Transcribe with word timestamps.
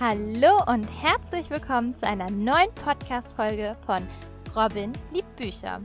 Hallo 0.00 0.62
und 0.72 0.86
herzlich 1.02 1.50
willkommen 1.50 1.92
zu 1.92 2.06
einer 2.06 2.30
neuen 2.30 2.72
Podcast-Folge 2.76 3.76
von 3.84 4.06
Robin 4.54 4.92
liebt 5.12 5.34
Bücher. 5.34 5.82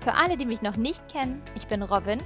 Für 0.00 0.14
alle, 0.14 0.38
die 0.38 0.46
mich 0.46 0.62
noch 0.62 0.78
nicht 0.78 1.06
kennen, 1.06 1.42
ich 1.54 1.68
bin 1.68 1.82
Robin 1.82 2.18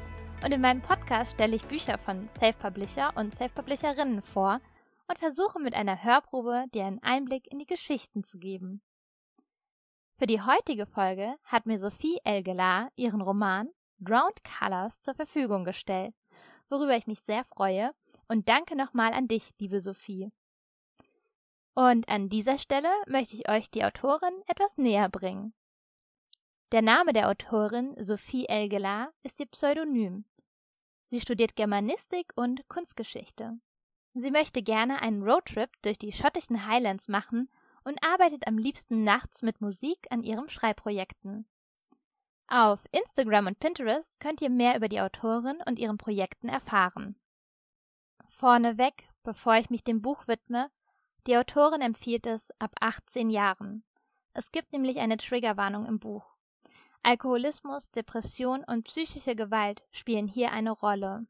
und 0.45 0.53
in 0.53 0.61
meinem 0.61 0.81
Podcast 0.81 1.33
stelle 1.33 1.57
ich 1.57 1.65
Bücher 1.65 1.99
von 1.99 2.29
Self-Publisher 2.29 3.13
und 3.17 3.35
Self-Publisherinnen 3.35 4.23
vor 4.23 4.61
und 5.09 5.19
versuche 5.19 5.59
mit 5.59 5.75
einer 5.75 6.01
Hörprobe 6.01 6.67
dir 6.73 6.85
einen 6.85 7.03
Einblick 7.03 7.51
in 7.51 7.59
die 7.59 7.67
Geschichten 7.67 8.23
zu 8.23 8.39
geben. 8.39 8.81
Für 10.17 10.29
die 10.29 10.41
heutige 10.41 10.87
Folge 10.87 11.35
hat 11.43 11.67
mir 11.67 11.81
Sophie 11.81 12.19
Elgelar 12.23 12.89
ihren 12.95 13.21
Roman 13.21 13.69
Drowned 13.99 14.45
Colors 14.45 15.01
zur 15.01 15.15
Verfügung 15.15 15.65
gestellt, 15.65 16.15
worüber 16.69 16.97
ich 16.97 17.09
mich 17.09 17.19
sehr 17.23 17.43
freue 17.43 17.91
und 18.29 18.49
danke 18.49 18.77
nochmal 18.77 19.13
an 19.13 19.27
dich, 19.27 19.51
liebe 19.59 19.81
Sophie. 19.81 20.31
Und 21.81 22.11
an 22.11 22.29
dieser 22.29 22.59
Stelle 22.59 22.91
möchte 23.07 23.37
ich 23.37 23.49
euch 23.49 23.71
die 23.71 23.83
Autorin 23.83 24.43
etwas 24.47 24.77
näher 24.77 25.09
bringen. 25.09 25.55
Der 26.73 26.83
Name 26.83 27.15
der 27.15 27.31
Autorin 27.31 27.97
Sophie 27.99 28.45
Elgelar 28.45 29.15
ist 29.23 29.41
ihr 29.41 29.47
Pseudonym. 29.47 30.27
Sie 31.07 31.23
studiert 31.23 31.57
Germanistik 31.57 32.35
und 32.37 32.69
Kunstgeschichte. 32.69 33.57
Sie 34.13 34.31
möchte 34.31 34.63
gerne 34.63 35.01
einen 35.01 35.23
Roadtrip 35.23 35.71
durch 35.81 35.97
die 35.97 36.13
schottischen 36.13 36.67
Highlands 36.67 37.09
machen 37.09 37.49
und 37.83 38.05
arbeitet 38.05 38.47
am 38.47 38.59
liebsten 38.59 39.03
nachts 39.03 39.41
mit 39.41 39.63
Musik 39.63 40.07
an 40.11 40.23
ihren 40.23 40.51
Schreibprojekten. 40.51 41.49
Auf 42.47 42.85
Instagram 42.93 43.47
und 43.47 43.59
Pinterest 43.59 44.21
könnt 44.21 44.43
ihr 44.43 44.51
mehr 44.51 44.77
über 44.77 44.91
die 44.91 45.01
Autorin 45.01 45.57
und 45.67 45.79
ihren 45.79 45.97
Projekten 45.97 46.51
erfahren. 46.51 47.19
Vorneweg, 48.29 49.09
bevor 49.23 49.55
ich 49.55 49.71
mich 49.71 49.83
dem 49.83 50.03
Buch 50.03 50.29
widme, 50.29 50.71
die 51.27 51.37
Autorin 51.37 51.81
empfiehlt 51.81 52.27
es 52.27 52.51
ab 52.59 52.75
18 52.81 53.31
Jahren. 53.31 53.85
Es 54.33 54.53
gibt 54.53 54.73
nämlich 54.73 54.99
eine 54.99 55.17
Triggerwarnung 55.17 55.87
im 55.87 55.99
Buch. 55.99 56.25
Alkoholismus, 57.03 57.91
Depression 57.91 58.63
und 58.65 58.85
psychische 58.85 59.35
Gewalt 59.35 59.83
spielen 59.91 60.29
hier 60.29 60.53
eine 60.53 60.71
Rolle. 60.71 61.27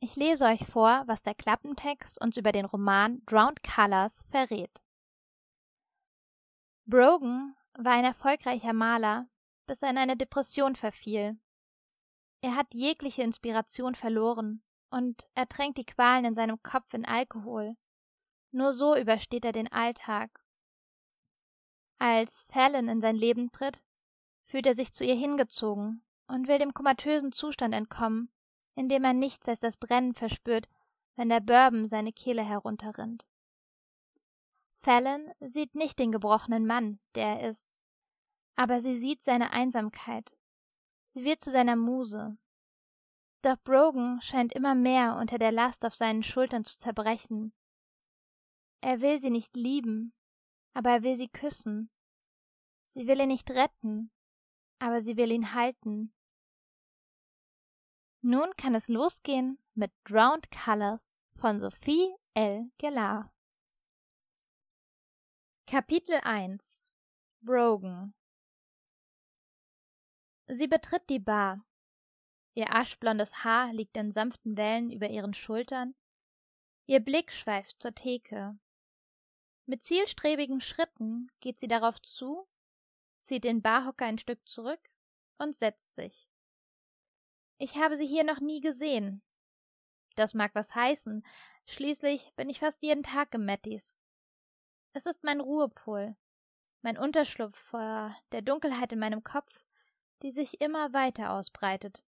Ich 0.00 0.14
lese 0.14 0.44
euch 0.44 0.64
vor, 0.66 1.02
was 1.06 1.22
der 1.22 1.34
Klappentext 1.34 2.20
uns 2.20 2.36
über 2.36 2.52
den 2.52 2.66
Roman 2.66 3.22
Drowned 3.26 3.62
Colors 3.62 4.24
verrät. 4.30 4.82
Brogan 6.86 7.56
war 7.76 7.94
ein 7.94 8.04
erfolgreicher 8.04 8.72
Maler, 8.72 9.28
bis 9.66 9.82
er 9.82 9.90
in 9.90 9.98
eine 9.98 10.16
Depression 10.16 10.76
verfiel. 10.76 11.38
Er 12.40 12.54
hat 12.54 12.72
jegliche 12.74 13.22
Inspiration 13.22 13.94
verloren 13.94 14.60
und 14.90 15.28
ertränkt 15.34 15.78
die 15.78 15.84
Qualen 15.84 16.24
in 16.24 16.34
seinem 16.34 16.62
Kopf 16.62 16.94
in 16.94 17.04
Alkohol. 17.04 17.76
Nur 18.50 18.72
so 18.72 18.96
übersteht 18.96 19.44
er 19.44 19.52
den 19.52 19.70
Alltag. 19.70 20.42
Als 21.98 22.44
Fallon 22.48 22.88
in 22.88 23.00
sein 23.00 23.16
Leben 23.16 23.50
tritt, 23.52 23.82
fühlt 24.44 24.66
er 24.66 24.74
sich 24.74 24.92
zu 24.92 25.04
ihr 25.04 25.14
hingezogen 25.14 26.02
und 26.26 26.48
will 26.48 26.58
dem 26.58 26.72
komatösen 26.72 27.32
Zustand 27.32 27.74
entkommen, 27.74 28.30
in 28.74 28.88
dem 28.88 29.04
er 29.04 29.12
nichts 29.12 29.48
als 29.48 29.60
das 29.60 29.76
Brennen 29.76 30.14
verspürt, 30.14 30.68
wenn 31.16 31.28
der 31.28 31.40
Bourbon 31.40 31.86
seine 31.86 32.12
Kehle 32.12 32.44
herunterrinnt. 32.44 33.26
Fallon 34.76 35.32
sieht 35.40 35.74
nicht 35.74 35.98
den 35.98 36.12
gebrochenen 36.12 36.64
Mann, 36.64 37.00
der 37.16 37.40
er 37.40 37.48
ist, 37.48 37.80
aber 38.54 38.80
sie 38.80 38.96
sieht 38.96 39.22
seine 39.22 39.52
Einsamkeit. 39.52 40.36
Sie 41.08 41.24
wird 41.24 41.42
zu 41.42 41.50
seiner 41.50 41.76
Muse. 41.76 42.38
Doch 43.42 43.56
Brogan 43.64 44.20
scheint 44.22 44.52
immer 44.52 44.74
mehr 44.74 45.16
unter 45.16 45.38
der 45.38 45.52
Last 45.52 45.84
auf 45.84 45.94
seinen 45.94 46.22
Schultern 46.22 46.64
zu 46.64 46.76
zerbrechen. 46.76 47.52
Er 48.80 49.00
will 49.00 49.18
sie 49.18 49.30
nicht 49.30 49.56
lieben, 49.56 50.14
aber 50.72 50.90
er 50.90 51.02
will 51.02 51.16
sie 51.16 51.28
küssen. 51.28 51.90
Sie 52.86 53.06
will 53.06 53.20
ihn 53.20 53.28
nicht 53.28 53.50
retten, 53.50 54.10
aber 54.78 55.00
sie 55.00 55.16
will 55.16 55.32
ihn 55.32 55.52
halten. 55.54 56.14
Nun 58.20 58.50
kann 58.56 58.74
es 58.74 58.88
losgehen 58.88 59.58
mit 59.74 59.92
Drowned 60.04 60.50
Colors 60.50 61.18
von 61.34 61.60
Sophie 61.60 62.14
L. 62.34 62.70
Gellar. 62.78 63.32
Kapitel 65.66 66.20
1 66.22 66.82
Brogan 67.40 68.14
Sie 70.46 70.66
betritt 70.66 71.08
die 71.10 71.18
Bar. 71.18 71.64
Ihr 72.54 72.74
aschblondes 72.74 73.44
Haar 73.44 73.72
liegt 73.72 73.96
in 73.96 74.10
sanften 74.10 74.56
Wellen 74.56 74.90
über 74.90 75.08
ihren 75.10 75.34
Schultern. 75.34 75.94
Ihr 76.86 77.00
Blick 77.00 77.32
schweift 77.32 77.82
zur 77.82 77.94
Theke. 77.94 78.58
Mit 79.68 79.82
zielstrebigen 79.82 80.62
Schritten 80.62 81.30
geht 81.40 81.60
sie 81.60 81.68
darauf 81.68 82.00
zu, 82.00 82.48
zieht 83.20 83.44
den 83.44 83.60
Barhocker 83.60 84.06
ein 84.06 84.16
Stück 84.16 84.48
zurück 84.48 84.80
und 85.36 85.54
setzt 85.54 85.92
sich. 85.92 86.26
Ich 87.58 87.76
habe 87.76 87.94
sie 87.94 88.06
hier 88.06 88.24
noch 88.24 88.40
nie 88.40 88.62
gesehen. 88.62 89.20
Das 90.14 90.32
mag 90.32 90.54
was 90.54 90.74
heißen, 90.74 91.22
schließlich 91.66 92.32
bin 92.34 92.48
ich 92.48 92.60
fast 92.60 92.82
jeden 92.82 93.02
Tag 93.02 93.34
im 93.34 93.44
Mattis. 93.44 93.98
Es 94.94 95.04
ist 95.04 95.22
mein 95.22 95.38
Ruhepol, 95.38 96.16
mein 96.80 96.96
Unterschlupf 96.96 97.58
vor 97.58 98.16
der 98.32 98.40
Dunkelheit 98.40 98.94
in 98.94 99.00
meinem 99.00 99.22
Kopf, 99.22 99.66
die 100.22 100.30
sich 100.30 100.62
immer 100.62 100.94
weiter 100.94 101.32
ausbreitet. 101.32 102.02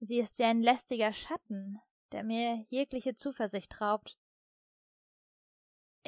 Sie 0.00 0.18
ist 0.18 0.40
wie 0.40 0.44
ein 0.44 0.62
lästiger 0.62 1.12
Schatten, 1.12 1.80
der 2.10 2.24
mir 2.24 2.66
jegliche 2.70 3.14
Zuversicht 3.14 3.80
raubt. 3.80 4.18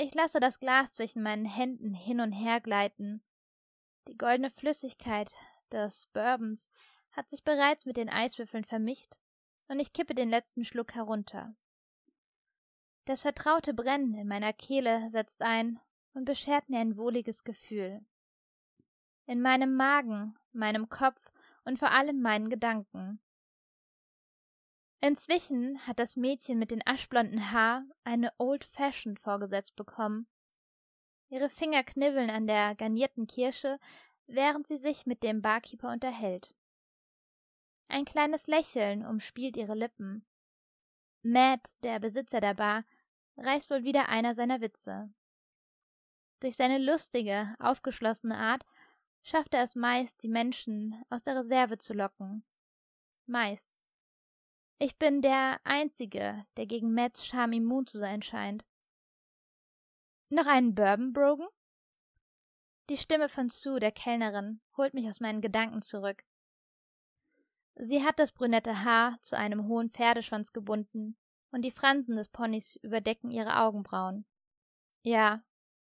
Ich 0.03 0.15
lasse 0.15 0.41
das 0.41 0.59
Glas 0.59 0.95
zwischen 0.95 1.23
meinen 1.23 1.45
Händen 1.45 1.93
hin 1.93 2.21
und 2.23 2.33
her 2.33 2.63
gleiten. 2.63 3.23
Die 4.09 4.17
goldene 4.17 4.49
Flüssigkeit 4.49 5.37
des 5.71 6.07
Bourbons 6.07 6.71
hat 7.13 7.29
sich 7.29 7.45
bereits 7.45 7.85
mit 7.85 7.99
den 7.99 8.09
Eiswürfeln 8.09 8.65
vermischt, 8.65 9.19
und 9.69 9.79
ich 9.79 9.93
kippe 9.93 10.15
den 10.15 10.31
letzten 10.31 10.65
Schluck 10.65 10.95
herunter. 10.95 11.55
Das 13.05 13.21
vertraute 13.21 13.75
Brennen 13.75 14.15
in 14.15 14.27
meiner 14.27 14.55
Kehle 14.55 15.11
setzt 15.11 15.43
ein 15.43 15.79
und 16.15 16.25
beschert 16.25 16.71
mir 16.71 16.79
ein 16.79 16.97
wohliges 16.97 17.45
Gefühl. 17.45 18.01
In 19.27 19.43
meinem 19.43 19.75
Magen, 19.75 20.35
meinem 20.53 20.89
Kopf 20.89 21.31
und 21.65 21.79
vor 21.79 21.91
allem 21.91 22.23
meinen 22.23 22.49
Gedanken. 22.49 23.21
Inzwischen 25.03 25.87
hat 25.87 25.99
das 25.99 26.17
Mädchen 26.17 26.59
mit 26.59 26.71
den 26.71 26.87
aschblonden 26.87 27.53
Haar 27.53 27.85
eine 28.05 28.33
Old 28.37 28.65
Fashioned 28.65 29.19
vorgesetzt 29.19 29.75
bekommen. 29.75 30.27
Ihre 31.31 31.49
Finger 31.49 31.83
knibbeln 31.85 32.29
an 32.29 32.47
der 32.47 32.75
garnierten 32.75 33.27
Kirsche, 33.27 33.79
während 34.27 34.67
sie 34.67 34.77
sich 34.77 35.07
mit 35.07 35.23
dem 35.23 35.41
Barkeeper 35.41 35.91
unterhält. 35.91 36.55
Ein 37.89 38.05
kleines 38.05 38.47
Lächeln 38.47 39.07
umspielt 39.07 39.57
ihre 39.57 39.75
Lippen. 39.75 40.27
Matt, 41.23 41.83
der 41.83 41.99
Besitzer 41.99 42.41
der 42.41 42.55
Bar, 42.55 42.85
reißt 43.37 43.71
wohl 43.71 43.85
wieder 43.85 44.09
einer 44.09 44.35
seiner 44.35 44.61
Witze. 44.61 45.13
Durch 46.41 46.57
seine 46.57 46.79
lustige, 46.79 47.55
aufgeschlossene 47.59 48.37
Art 48.37 48.65
schafft 49.23 49.55
er 49.55 49.63
es 49.63 49.75
meist, 49.75 50.23
die 50.23 50.29
Menschen 50.29 51.03
aus 51.11 51.23
der 51.23 51.37
Reserve 51.37 51.79
zu 51.79 51.95
locken. 51.95 52.45
Meist. 53.27 53.80
Ich 54.83 54.97
bin 54.97 55.21
der 55.21 55.61
Einzige, 55.65 56.47
der 56.57 56.65
gegen 56.65 56.95
Matts 56.95 57.27
Charme 57.27 57.53
immun 57.53 57.87
zu 57.87 57.99
sein 57.99 58.23
scheint. 58.23 58.65
Noch 60.31 60.47
einen 60.47 60.75
Bourbon, 60.75 61.13
Brogan? 61.13 61.49
Die 62.89 62.97
Stimme 62.97 63.29
von 63.29 63.51
Sue, 63.51 63.79
der 63.79 63.93
Kellnerin, 63.93 64.63
holt 64.79 64.95
mich 64.95 65.07
aus 65.07 65.21
meinen 65.21 65.43
Gedanken 65.43 65.83
zurück. 65.83 66.25
Sie 67.75 68.03
hat 68.03 68.19
das 68.19 68.33
brünette 68.33 68.83
Haar 68.83 69.19
zu 69.21 69.37
einem 69.37 69.69
hohen 69.69 69.91
Pferdeschwanz 69.91 70.55
gebunden, 70.55 71.19
und 71.51 71.61
die 71.63 71.73
Fransen 71.73 72.17
des 72.17 72.31
Ponys 72.31 72.77
überdecken 72.77 73.31
ihre 73.31 73.61
Augenbrauen. 73.61 74.25
Ja, 75.03 75.43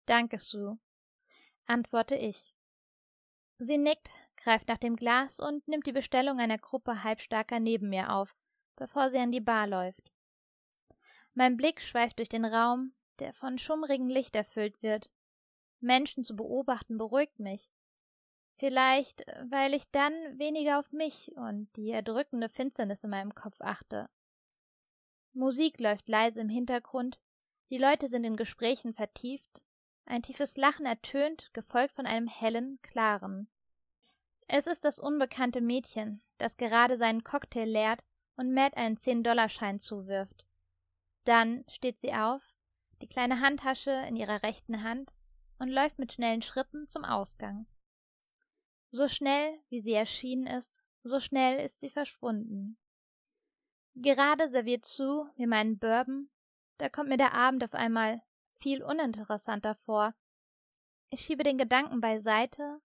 danke, 0.06 0.38
Sue, 0.38 0.78
antworte 1.66 2.16
ich. 2.16 2.54
Sie 3.57 3.80
nickt, 3.80 4.12
greift 4.38 4.68
nach 4.68 4.78
dem 4.78 4.96
Glas 4.98 5.39
und 5.39 5.68
nimmt 5.68 5.88
die 5.88 5.94
Bestellung 5.94 6.39
einer 6.39 6.60
Gruppe 6.60 7.04
Halbstarker 7.04 7.60
neben 7.60 7.89
mir 7.89 8.13
auf, 8.13 8.36
bevor 8.75 9.10
sie 9.10 9.18
an 9.18 9.31
die 9.31 9.42
Bar 9.42 9.68
läuft. 9.68 10.12
Mein 11.34 11.58
Blick 11.58 11.81
schweift 11.81 12.20
durch 12.20 12.30
den 12.30 12.46
Raum, 12.46 12.94
der 13.20 13.34
von 13.34 13.58
schummrigem 13.58 14.08
Licht 14.08 14.36
erfüllt 14.36 14.81
wird. 14.81 15.10
Menschen 15.80 16.24
zu 16.24 16.36
beobachten 16.36 16.98
beruhigt 16.98 17.40
mich. 17.40 17.72
Vielleicht, 18.58 19.25
weil 19.50 19.74
ich 19.74 19.90
dann 19.92 20.14
weniger 20.38 20.80
auf 20.80 20.92
mich 20.92 21.31
und 21.36 21.75
die 21.75 21.90
erdrückende 21.90 22.50
Finsternis 22.50 23.04
in 23.04 23.10
meinem 23.10 23.34
Kopf 23.34 23.60
achte. 23.62 24.10
Musik 25.34 25.80
läuft 25.80 26.08
leise 26.08 26.42
im 26.42 26.50
Hintergrund, 26.50 27.20
die 27.70 27.80
Leute 27.80 28.08
sind 28.08 28.24
in 28.24 28.38
Gesprächen 28.38 28.94
vertieft, 28.94 29.64
ein 30.06 30.22
tiefes 30.22 30.58
Lachen 30.58 30.86
ertönt, 30.86 31.50
gefolgt 31.54 31.96
von 31.96 32.06
einem 32.06 32.28
hellen, 32.28 32.80
klaren. 32.84 33.48
Es 34.48 34.68
ist 34.68 34.86
das 34.86 35.00
unbekannte 35.00 35.62
Mädchen, 35.62 36.22
das 36.38 36.58
gerade 36.58 36.98
seinen 36.98 37.24
Cocktail 37.24 37.66
leert 37.66 38.04
und 38.36 38.54
Matt 38.54 38.76
einen 38.78 38.98
Zehn-Dollar-Schein 38.98 39.80
zuwirft. 39.80 40.46
Dann 41.24 41.64
steht 41.68 42.00
sie 42.00 42.14
auf, 42.14 42.42
die 43.02 43.08
kleine 43.08 43.40
Handtasche 43.40 43.92
in 44.08 44.16
ihrer 44.16 44.44
rechten 44.44 44.84
Hand 44.84 45.12
und 45.60 45.70
läuft 45.70 46.00
mit 46.00 46.14
schnellen 46.14 46.42
Schritten 46.42 46.88
zum 46.88 47.06
Ausgang. 47.06 47.68
So 48.92 49.08
schnell, 49.08 49.60
wie 49.70 49.82
sie 49.82 49.94
erschienen 49.94 50.48
ist, 50.48 50.82
so 51.04 51.20
schnell 51.20 51.64
ist 51.64 51.80
sie 51.80 51.90
verschwunden. 51.90 52.78
Gerade 53.96 54.50
serviert 54.50 54.86
Sue 54.86 55.32
mir 55.36 55.48
meinen 55.48 55.78
Bourbon, 55.78 56.30
da 56.78 56.90
kommt 56.90 57.10
mir 57.10 57.18
der 57.18 57.34
Abend 57.34 57.64
auf 57.64 57.74
einmal 57.74 58.22
viel 58.60 58.84
uninteressanter 58.84 59.76
vor. 59.76 60.16
Ich 61.10 61.22
schiebe 61.22 61.44
den 61.44 61.58
Gedanken 61.58 62.02
beiseite, 62.02 62.82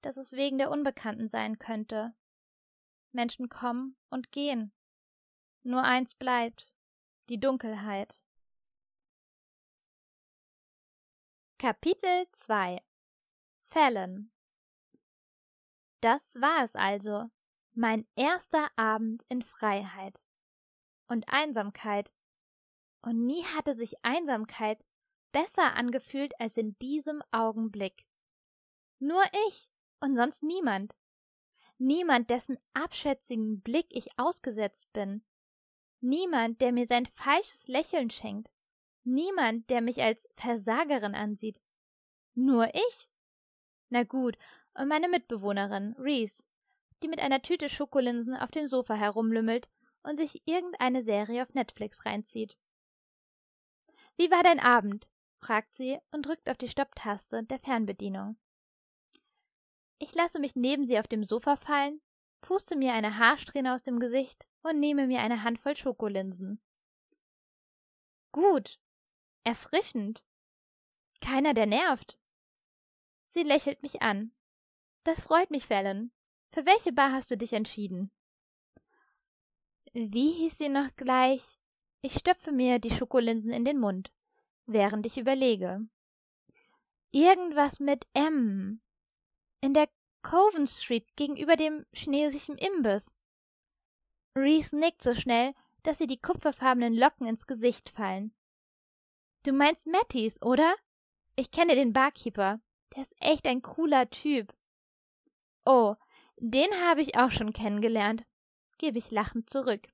dass 0.00 0.16
es 0.16 0.32
wegen 0.32 0.58
der 0.58 0.70
Unbekannten 0.70 1.28
sein 1.28 1.58
könnte. 1.58 2.14
Menschen 3.12 3.48
kommen 3.48 3.96
und 4.10 4.32
gehen. 4.32 4.72
Nur 5.68 5.82
eins 5.82 6.14
bleibt, 6.14 6.72
die 7.28 7.38
Dunkelheit. 7.38 8.22
Kapitel 11.58 12.24
2 12.32 12.82
Fallon 13.64 14.32
Das 16.00 16.40
war 16.40 16.64
es 16.64 16.74
also, 16.74 17.28
mein 17.74 18.08
erster 18.16 18.70
Abend 18.76 19.24
in 19.28 19.42
Freiheit 19.42 20.24
und 21.06 21.28
Einsamkeit. 21.28 22.14
Und 23.02 23.26
nie 23.26 23.44
hatte 23.54 23.74
sich 23.74 24.02
Einsamkeit 24.02 24.82
besser 25.32 25.74
angefühlt 25.76 26.32
als 26.40 26.56
in 26.56 26.78
diesem 26.78 27.22
Augenblick. 27.30 28.06
Nur 29.00 29.22
ich 29.48 29.68
und 30.00 30.16
sonst 30.16 30.42
niemand. 30.42 30.94
Niemand, 31.76 32.30
dessen 32.30 32.56
abschätzigen 32.72 33.60
Blick 33.60 33.88
ich 33.90 34.18
ausgesetzt 34.18 34.90
bin. 34.94 35.22
Niemand, 36.00 36.60
der 36.60 36.72
mir 36.72 36.86
sein 36.86 37.06
falsches 37.06 37.68
Lächeln 37.68 38.10
schenkt. 38.10 38.50
Niemand, 39.04 39.68
der 39.70 39.80
mich 39.80 40.02
als 40.02 40.28
Versagerin 40.36 41.14
ansieht. 41.14 41.60
Nur 42.34 42.74
ich? 42.74 43.08
Na 43.88 44.04
gut, 44.04 44.36
und 44.74 44.88
meine 44.88 45.08
Mitbewohnerin, 45.08 45.94
Reese, 45.98 46.44
die 47.02 47.08
mit 47.08 47.20
einer 47.20 47.42
Tüte 47.42 47.68
Schokolinsen 47.68 48.36
auf 48.36 48.50
dem 48.50 48.66
Sofa 48.66 48.94
herumlümmelt 48.94 49.68
und 50.02 50.16
sich 50.16 50.42
irgendeine 50.46 51.02
Serie 51.02 51.42
auf 51.42 51.54
Netflix 51.54 52.04
reinzieht. 52.04 52.56
Wie 54.16 54.30
war 54.30 54.42
dein 54.42 54.60
Abend? 54.60 55.08
fragt 55.40 55.74
sie 55.74 55.98
und 56.10 56.26
drückt 56.26 56.50
auf 56.50 56.58
die 56.58 56.68
Stopptaste 56.68 57.44
der 57.44 57.60
Fernbedienung. 57.60 58.36
Ich 59.98 60.14
lasse 60.14 60.38
mich 60.38 60.54
neben 60.54 60.84
sie 60.84 60.98
auf 60.98 61.08
dem 61.08 61.24
Sofa 61.24 61.56
fallen, 61.56 62.00
puste 62.40 62.76
mir 62.76 62.92
eine 62.92 63.18
Haarsträhne 63.18 63.74
aus 63.74 63.82
dem 63.82 63.98
Gesicht 63.98 64.46
und 64.62 64.80
nehme 64.80 65.06
mir 65.06 65.20
eine 65.20 65.42
Handvoll 65.42 65.76
Schokolinsen. 65.76 66.60
Gut, 68.32 68.78
Erfrischend. 69.48 70.26
Keiner, 71.22 71.54
der 71.54 71.64
nervt. 71.64 72.18
Sie 73.28 73.42
lächelt 73.42 73.82
mich 73.82 74.02
an. 74.02 74.32
Das 75.04 75.22
freut 75.22 75.50
mich, 75.50 75.66
Fallon. 75.66 76.10
Für 76.52 76.66
welche 76.66 76.92
Bar 76.92 77.12
hast 77.12 77.30
du 77.30 77.38
dich 77.38 77.54
entschieden? 77.54 78.10
Wie 79.94 80.32
hieß 80.32 80.58
sie 80.58 80.68
noch 80.68 80.94
gleich? 80.96 81.42
Ich 82.02 82.12
stöpfe 82.12 82.52
mir 82.52 82.78
die 82.78 82.90
Schokolinsen 82.90 83.50
in 83.50 83.64
den 83.64 83.78
Mund, 83.78 84.12
während 84.66 85.06
ich 85.06 85.16
überlege. 85.16 85.88
Irgendwas 87.10 87.80
mit 87.80 88.06
M. 88.12 88.82
In 89.62 89.72
der 89.72 89.88
Coven 90.22 90.66
Street 90.66 91.06
gegenüber 91.16 91.56
dem 91.56 91.86
chinesischen 91.92 92.56
Imbiss. 92.58 93.16
Reese 94.34 94.76
nickt 94.76 95.02
so 95.02 95.14
schnell, 95.14 95.54
dass 95.82 96.00
ihr 96.00 96.06
die 96.06 96.20
kupferfarbenen 96.20 96.94
Locken 96.94 97.26
ins 97.26 97.46
Gesicht 97.46 97.88
fallen. 97.88 98.34
Du 99.44 99.52
meinst 99.52 99.86
Mattis, 99.86 100.40
oder? 100.42 100.74
Ich 101.36 101.50
kenne 101.50 101.74
den 101.74 101.92
Barkeeper. 101.92 102.56
Der 102.94 103.02
ist 103.02 103.14
echt 103.20 103.46
ein 103.46 103.62
cooler 103.62 104.10
Typ. 104.10 104.52
Oh, 105.64 105.94
den 106.36 106.68
habe 106.84 107.00
ich 107.00 107.16
auch 107.16 107.30
schon 107.30 107.52
kennengelernt, 107.52 108.24
gebe 108.78 108.98
ich 108.98 109.10
lachend 109.10 109.50
zurück. 109.50 109.88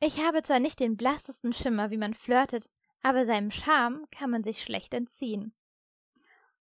Ich 0.00 0.20
habe 0.20 0.42
zwar 0.42 0.60
nicht 0.60 0.80
den 0.80 0.96
blassesten 0.96 1.52
Schimmer, 1.52 1.90
wie 1.90 1.96
man 1.96 2.14
flirtet, 2.14 2.68
aber 3.02 3.24
seinem 3.24 3.50
Charme 3.50 4.06
kann 4.10 4.30
man 4.30 4.44
sich 4.44 4.62
schlecht 4.62 4.94
entziehen. 4.94 5.52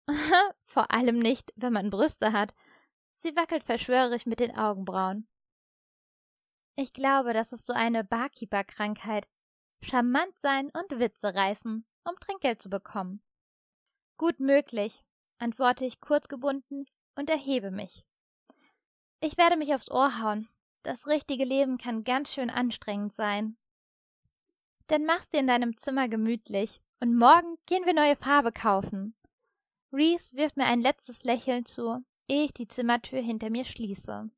Vor 0.60 0.90
allem 0.90 1.18
nicht, 1.18 1.52
wenn 1.56 1.72
man 1.72 1.90
Brüste 1.90 2.32
hat. 2.32 2.54
Sie 3.14 3.34
wackelt 3.36 3.64
verschwörerisch 3.64 4.26
mit 4.26 4.40
den 4.40 4.56
Augenbrauen. 4.56 5.28
Ich 6.76 6.92
glaube, 6.92 7.32
das 7.32 7.52
ist 7.52 7.66
so 7.66 7.72
eine 7.72 8.04
Barkeeper-Krankheit 8.04 9.26
charmant 9.82 10.38
sein 10.38 10.70
und 10.70 10.98
Witze 10.98 11.34
reißen, 11.34 11.84
um 12.04 12.20
Trinkgeld 12.20 12.62
zu 12.62 12.70
bekommen. 12.70 13.22
Gut 14.16 14.40
möglich, 14.40 15.02
antworte 15.38 15.84
ich 15.84 16.00
kurzgebunden 16.00 16.86
und 17.14 17.30
erhebe 17.30 17.70
mich. 17.70 18.04
Ich 19.20 19.36
werde 19.36 19.56
mich 19.56 19.74
aufs 19.74 19.90
Ohr 19.90 20.22
hauen. 20.22 20.48
Das 20.84 21.08
richtige 21.08 21.44
Leben 21.44 21.78
kann 21.78 22.04
ganz 22.04 22.32
schön 22.32 22.50
anstrengend 22.50 23.12
sein. 23.12 23.56
Dann 24.86 25.04
mach's 25.04 25.28
dir 25.28 25.40
in 25.40 25.46
deinem 25.48 25.76
Zimmer 25.76 26.08
gemütlich 26.08 26.80
und 27.00 27.16
morgen 27.16 27.56
gehen 27.66 27.84
wir 27.84 27.94
neue 27.94 28.16
Farbe 28.16 28.52
kaufen. 28.52 29.14
Reese 29.92 30.36
wirft 30.36 30.56
mir 30.56 30.66
ein 30.66 30.80
letztes 30.80 31.24
Lächeln 31.24 31.64
zu, 31.64 31.98
ehe 32.28 32.44
ich 32.44 32.52
die 32.52 32.68
Zimmertür 32.68 33.20
hinter 33.20 33.50
mir 33.50 33.64
schließe. 33.64 34.30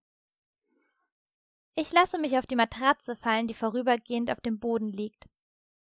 Ich 1.74 1.92
lasse 1.92 2.18
mich 2.18 2.36
auf 2.38 2.46
die 2.46 2.56
Matratze 2.56 3.16
fallen, 3.16 3.46
die 3.46 3.54
vorübergehend 3.54 4.30
auf 4.30 4.40
dem 4.40 4.58
Boden 4.58 4.92
liegt. 4.92 5.28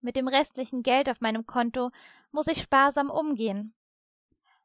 Mit 0.00 0.17
dem 0.17 0.26
restlichen 0.26 0.82
Geld 0.82 1.09
auf 1.09 1.20
meinem 1.20 1.47
Konto 1.47 1.91
muss 2.32 2.49
ich 2.49 2.62
sparsam 2.62 3.09
umgehen. 3.09 3.75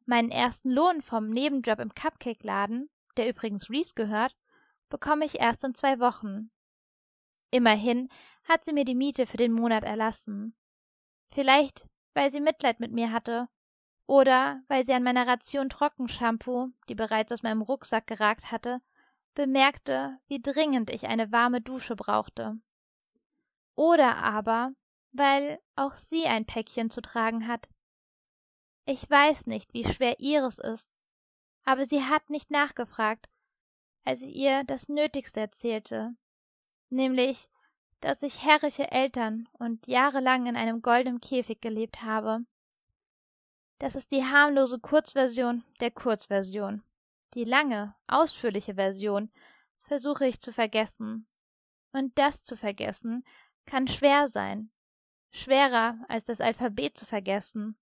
Meinen 0.05 0.31
ersten 0.31 0.71
Lohn 0.71 1.01
vom 1.01 1.29
Nebenjob 1.29 1.79
im 1.79 1.93
Cupcake-Laden, 1.93 2.89
der 3.17 3.29
übrigens 3.29 3.69
Reese 3.69 3.93
gehört, 3.93 4.35
bekomme 4.89 5.25
ich 5.25 5.39
erst 5.39 5.63
in 5.63 5.75
zwei 5.75 5.99
Wochen. 5.99 6.49
Immerhin 7.51 8.09
hat 8.45 8.65
sie 8.65 8.73
mir 8.73 8.85
die 8.85 8.95
Miete 8.95 9.27
für 9.27 9.37
den 9.37 9.53
Monat 9.53 9.83
erlassen. 9.83 10.55
Vielleicht, 11.33 11.85
weil 12.13 12.31
sie 12.31 12.41
Mitleid 12.41 12.79
mit 12.79 12.91
mir 12.91 13.11
hatte, 13.11 13.49
oder 14.07 14.61
weil 14.69 14.85
sie 14.85 14.93
an 14.93 15.03
meiner 15.03 15.27
Ration 15.27 15.69
Trockenshampoo, 15.69 16.69
die 16.87 16.95
bereits 16.95 17.31
aus 17.31 17.43
meinem 17.43 17.61
Rucksack 17.61 18.07
geragt 18.07 18.51
hatte, 18.51 18.79
bemerkte, 19.35 20.17
wie 20.27 20.41
dringend 20.41 20.89
ich 20.89 21.07
eine 21.07 21.31
warme 21.31 21.61
Dusche 21.61 21.95
brauchte. 21.95 22.57
Oder 23.75 24.17
aber, 24.17 24.71
weil 25.11 25.59
auch 25.75 25.93
sie 25.93 26.25
ein 26.25 26.45
Päckchen 26.45 26.89
zu 26.89 27.01
tragen 27.01 27.47
hat. 27.47 27.67
Ich 28.85 29.07
weiß 29.09 29.45
nicht, 29.47 29.73
wie 29.73 29.85
schwer 29.85 30.19
ihres 30.19 30.57
ist, 30.57 30.95
aber 31.65 31.83
sie 31.83 32.03
hat 32.03 32.29
nicht 32.29 32.49
nachgefragt, 32.49 33.27
als 34.05 34.21
ich 34.21 34.33
ihr 34.33 34.63
das 34.63 34.87
Nötigste 34.87 35.41
erzählte, 35.41 36.13
nämlich, 36.89 37.49
dass 37.99 38.23
ich 38.23 38.45
herrische 38.45 38.89
Eltern 38.89 39.49
und 39.51 39.85
jahrelang 39.85 40.45
in 40.45 40.55
einem 40.55 40.81
goldenen 40.81 41.19
Käfig 41.19 41.59
gelebt 41.59 42.03
habe. 42.03 42.39
Das 43.79 43.95
ist 43.95 44.11
die 44.11 44.23
harmlose 44.23 44.79
Kurzversion 44.79 45.63
der 45.79 45.91
Kurzversion. 45.91 46.83
Die 47.33 47.43
lange, 47.43 47.95
ausführliche 48.07 48.75
Version 48.75 49.29
versuche 49.81 50.25
ich 50.25 50.41
zu 50.41 50.51
vergessen. 50.51 51.27
Und 51.91 52.17
das 52.17 52.43
zu 52.43 52.57
vergessen 52.57 53.23
kann 53.65 53.87
schwer 53.87 54.27
sein. 54.27 54.69
Schwerer 55.31 55.99
als 56.07 56.25
das 56.25 56.41
Alphabet 56.41 56.97
zu 56.97 57.05
vergessen. 57.05 57.77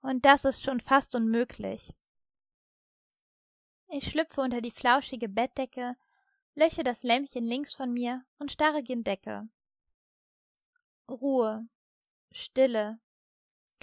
Und 0.00 0.24
das 0.24 0.44
ist 0.44 0.62
schon 0.62 0.80
fast 0.80 1.14
unmöglich. 1.14 1.94
Ich 3.88 4.10
schlüpfe 4.10 4.40
unter 4.40 4.60
die 4.60 4.70
flauschige 4.70 5.28
Bettdecke, 5.28 5.92
löche 6.54 6.84
das 6.84 7.02
Lämpchen 7.02 7.44
links 7.44 7.72
von 7.72 7.92
mir 7.92 8.24
und 8.38 8.52
starre 8.52 8.82
gen 8.82 9.02
Decke. 9.02 9.48
Ruhe, 11.08 11.66
Stille, 12.32 12.98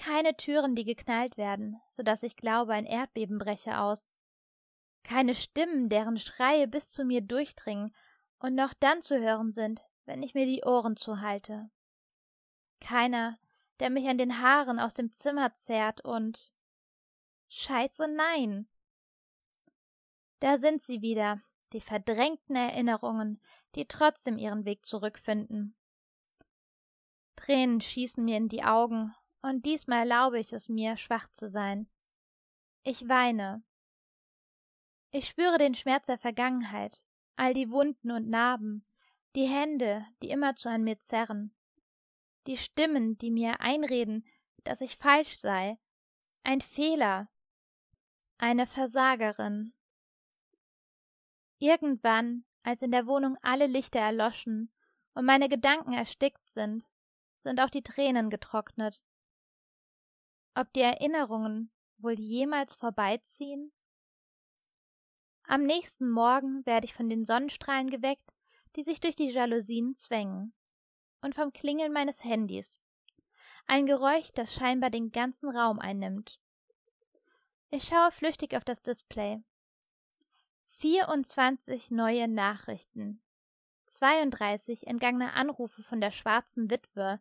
keine 0.02 0.36
Türen, 0.36 0.74
die 0.74 0.84
geknallt 0.84 1.38
werden, 1.38 1.80
so 1.92 2.02
dass 2.02 2.24
ich 2.24 2.36
glaube, 2.36 2.74
ein 2.74 2.88
Erdbeben 2.88 3.38
breche 3.38 3.80
aus, 3.80 4.08
keine 5.04 5.36
Stimmen, 5.36 5.90
deren 5.90 6.18
Schreie 6.18 6.68
bis 6.68 6.92
zu 6.92 7.06
mir 7.06 7.22
durchdringen 7.22 7.96
und 8.40 8.56
noch 8.56 8.74
dann 8.74 9.04
zu 9.04 9.22
hören 9.22 9.52
sind, 9.52 9.80
wenn 10.06 10.24
ich 10.24 10.34
mir 10.34 10.48
die 10.48 10.64
Ohren 10.64 10.98
zuhalte. 10.98 11.70
Keiner, 12.80 13.38
der 13.80 13.92
mich 13.92 14.08
an 14.08 14.18
den 14.18 14.42
Haaren 14.42 14.80
aus 14.80 14.96
dem 14.96 15.12
Zimmer 15.12 15.54
zerrt 15.54 16.04
und 16.04 16.50
Scheiße, 17.50 18.08
nein. 18.08 18.68
Da 20.40 20.58
sind 20.58 20.82
sie 20.82 21.04
wieder, 21.04 21.42
die 21.74 21.82
verdrängten 21.82 22.56
Erinnerungen, 22.56 23.40
die 23.76 23.88
trotzdem 23.88 24.40
ihren 24.40 24.66
Weg 24.66 24.84
zurückfinden. 24.84 25.76
Tränen 27.36 27.82
schießen 27.82 28.26
mir 28.26 28.38
in 28.38 28.50
die 28.50 28.64
Augen, 28.64 29.14
und 29.42 29.66
diesmal 29.66 30.00
erlaube 30.00 30.40
ich 30.40 30.54
es 30.54 30.70
mir, 30.70 30.98
schwach 30.98 31.30
zu 31.30 31.50
sein. 31.50 31.88
Ich 32.84 33.08
weine, 33.08 33.64
ich 35.12 35.28
spüre 35.28 35.58
den 35.58 35.76
Schmerz 35.76 36.08
der 36.08 36.18
Vergangenheit, 36.18 37.02
all 37.36 37.54
die 37.54 37.70
Wunden 37.70 38.12
und 38.12 38.30
Narben, 38.30 38.86
die 39.36 39.46
Hände, 39.46 40.06
die 40.22 40.30
immerzu 40.30 40.70
an 40.70 40.84
mir 40.84 41.00
zerren, 41.00 41.54
die 42.48 42.58
Stimmen, 42.58 43.18
die 43.18 43.30
mir 43.30 43.60
einreden, 43.60 44.26
dass 44.64 44.82
ich 44.82 44.98
falsch 44.98 45.38
sei, 45.38 45.78
ein 46.44 46.62
Fehler, 46.62 47.30
eine 48.38 48.66
Versagerin. 48.66 49.74
Irgendwann, 51.60 52.46
als 52.64 52.82
in 52.82 52.92
der 52.92 53.06
Wohnung 53.06 53.38
alle 53.42 53.68
Lichter 53.68 54.00
erloschen 54.00 54.72
und 55.14 55.26
meine 55.26 55.50
Gedanken 55.50 55.94
erstickt 55.94 56.50
sind, 56.50 56.86
sind 57.44 57.60
auch 57.60 57.70
die 57.70 57.84
Tränen 57.84 58.30
getrocknet. 58.30 59.04
Ob 60.54 60.74
die 60.74 60.82
Erinnerungen 60.82 61.72
wohl 61.98 62.20
jemals 62.20 62.74
vorbeiziehen? 62.74 63.72
Am 65.44 65.64
nächsten 65.64 66.10
Morgen 66.10 66.66
werde 66.66 66.86
ich 66.86 66.94
von 66.94 67.10
den 67.10 67.24
Sonnenstrahlen 67.24 67.90
geweckt, 67.90 68.34
die 68.76 68.84
sich 68.84 69.00
durch 69.00 69.16
die 69.16 69.30
Jalousien 69.30 69.96
zwängen, 69.96 70.54
und 71.22 71.36
vom 71.36 71.54
Klingeln 71.54 71.94
meines 71.94 72.24
Handys. 72.24 72.80
Ein 73.66 73.86
Geräusch, 73.86 74.32
das 74.34 74.54
scheinbar 74.54 74.90
den 74.90 75.12
ganzen 75.12 75.50
Raum 75.50 75.80
einnimmt. 75.80 76.40
Ich 77.70 77.86
schaue 77.86 78.12
flüchtig 78.12 78.56
auf 78.56 78.66
das 78.66 78.82
Display. 78.82 79.42
24 80.66 81.92
neue 81.92 82.28
Nachrichten. 82.28 83.22
32 83.86 84.88
entgangene 84.88 85.34
Anrufe 85.34 85.84
von 85.84 86.02
der 86.02 86.12
schwarzen 86.12 86.70
Witwe. 86.70 87.20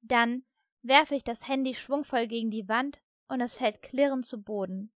Dann 0.00 0.44
werfe 0.82 1.14
ich 1.14 1.24
das 1.24 1.48
Handy 1.48 1.74
schwungvoll 1.74 2.26
gegen 2.26 2.50
die 2.50 2.68
Wand 2.68 3.00
und 3.28 3.40
es 3.40 3.54
fällt 3.54 3.82
klirrend 3.82 4.26
zu 4.26 4.42
Boden. 4.42 4.90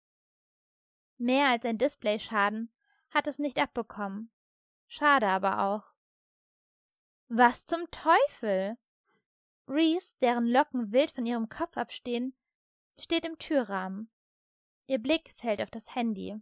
Mehr 1.18 1.50
als 1.50 1.66
ein 1.66 1.78
Displayschaden 1.78 2.72
hat 3.10 3.28
es 3.28 3.40
nicht 3.40 3.60
abbekommen. 3.60 4.32
Schade 4.88 5.28
aber 5.28 5.62
auch. 5.64 5.84
Was 7.28 7.66
zum 7.66 7.90
Teufel? 7.92 8.78
Reese, 9.68 10.18
deren 10.20 10.46
Locken 10.46 10.92
wild 10.92 11.12
von 11.12 11.26
ihrem 11.26 11.48
Kopf 11.48 11.78
abstehen, 11.78 12.34
steht 13.00 13.26
im 13.26 13.38
Türrahmen. 13.38 14.10
Ihr 14.88 15.00
Blick 15.00 15.34
fällt 15.36 15.62
auf 15.62 15.72
das 15.72 15.96
Handy. 15.96 16.42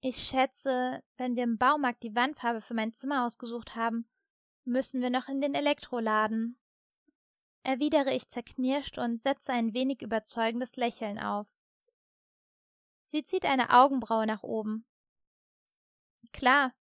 Ich 0.00 0.16
schätze, 0.18 1.02
wenn 1.16 1.36
wir 1.36 1.44
im 1.44 1.58
Baumarkt 1.58 2.02
die 2.02 2.14
Wandfarbe 2.14 2.60
für 2.60 2.74
mein 2.74 2.92
Zimmer 2.92 3.24
ausgesucht 3.24 3.74
haben, 3.74 4.06
müssen 4.64 5.00
wir 5.00 5.10
noch 5.10 5.28
in 5.28 5.40
den 5.40 5.54
Elektroladen. 5.54 6.58
Erwidere 7.62 8.14
ich 8.14 8.28
zerknirscht 8.28 8.98
und 8.98 9.16
setze 9.16 9.52
ein 9.52 9.74
wenig 9.74 10.02
überzeugendes 10.02 10.76
Lächeln 10.76 11.18
auf. 11.18 11.46
Sie 13.06 13.24
zieht 13.24 13.44
eine 13.44 13.70
Augenbraue 13.70 14.26
nach 14.26 14.42
oben. 14.42 14.84
Klar, 16.32 16.72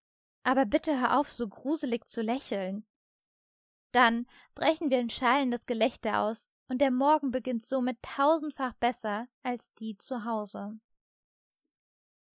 aber 0.44 0.66
bitte 0.66 1.00
hör 1.00 1.20
auf, 1.20 1.32
so 1.32 1.48
gruselig 1.48 2.06
zu 2.08 2.22
lächeln. 2.22 2.86
Dann 3.92 4.28
brechen 4.56 4.90
wir 4.90 5.00
in 5.00 5.10
schallendes 5.10 5.66
Gelächter 5.66 6.22
aus, 6.22 6.52
und 6.68 6.82
der 6.82 6.92
Morgen 6.92 7.32
beginnt 7.32 7.66
somit 7.66 7.98
tausendfach 8.02 8.74
besser 8.74 9.28
als 9.44 9.74
die 9.76 9.98
zu 9.98 10.26
Hause. 10.26 10.80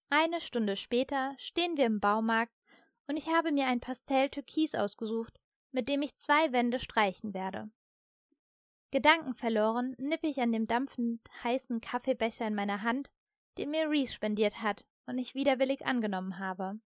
Eine 0.09 0.41
Stunde 0.41 0.77
später 0.77 1.35
stehen 1.39 1.77
wir 1.77 1.87
im 1.87 2.01
Baumarkt 2.01 2.55
und 3.07 3.17
ich 3.17 3.29
habe 3.29 3.53
mir 3.53 3.67
ein 3.67 3.81
Pastell 3.81 4.31
Türkis 4.31 4.75
ausgesucht, 4.75 5.41
mit 5.71 5.89
dem 5.89 6.03
ich 6.03 6.17
zwei 6.17 6.53
Wände 6.53 6.79
streichen 6.79 7.35
werde. 7.35 7.71
Gedankenverloren 8.93 9.97
nippe 9.99 10.29
ich 10.29 10.41
an 10.41 10.53
dem 10.53 10.67
dampfend 10.67 11.21
heißen 11.43 11.81
Kaffeebecher 11.81 12.47
in 12.47 12.55
meiner 12.55 12.83
Hand 12.83 13.11
den 13.59 13.71
mir 13.71 13.89
Reese 13.89 14.13
spendiert 14.13 14.63
hat 14.63 14.85
und 15.07 15.19
ich 15.19 15.35
widerwillig 15.35 15.87
angenommen 15.87 16.39
habe. 16.39 16.81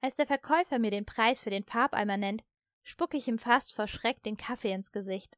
Als 0.00 0.16
der 0.16 0.26
Verkäufer 0.26 0.78
mir 0.78 0.90
den 0.90 1.04
Preis 1.04 1.40
für 1.40 1.50
den 1.50 1.64
Farbeimer 1.64 2.16
nennt, 2.16 2.44
spucke 2.82 3.16
ich 3.16 3.28
ihm 3.28 3.38
fast 3.38 3.74
vor 3.74 3.86
Schreck 3.86 4.22
den 4.22 4.36
Kaffee 4.36 4.72
ins 4.72 4.92
Gesicht. 4.92 5.36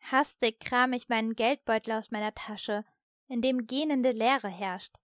Hastig 0.00 0.60
kram 0.60 0.92
ich 0.92 1.08
meinen 1.08 1.34
Geldbeutel 1.34 1.94
aus 1.94 2.10
meiner 2.10 2.34
Tasche, 2.34 2.84
in 3.26 3.42
dem 3.42 3.66
gähnende 3.66 4.10
Leere 4.10 4.48
herrscht. 4.48 4.94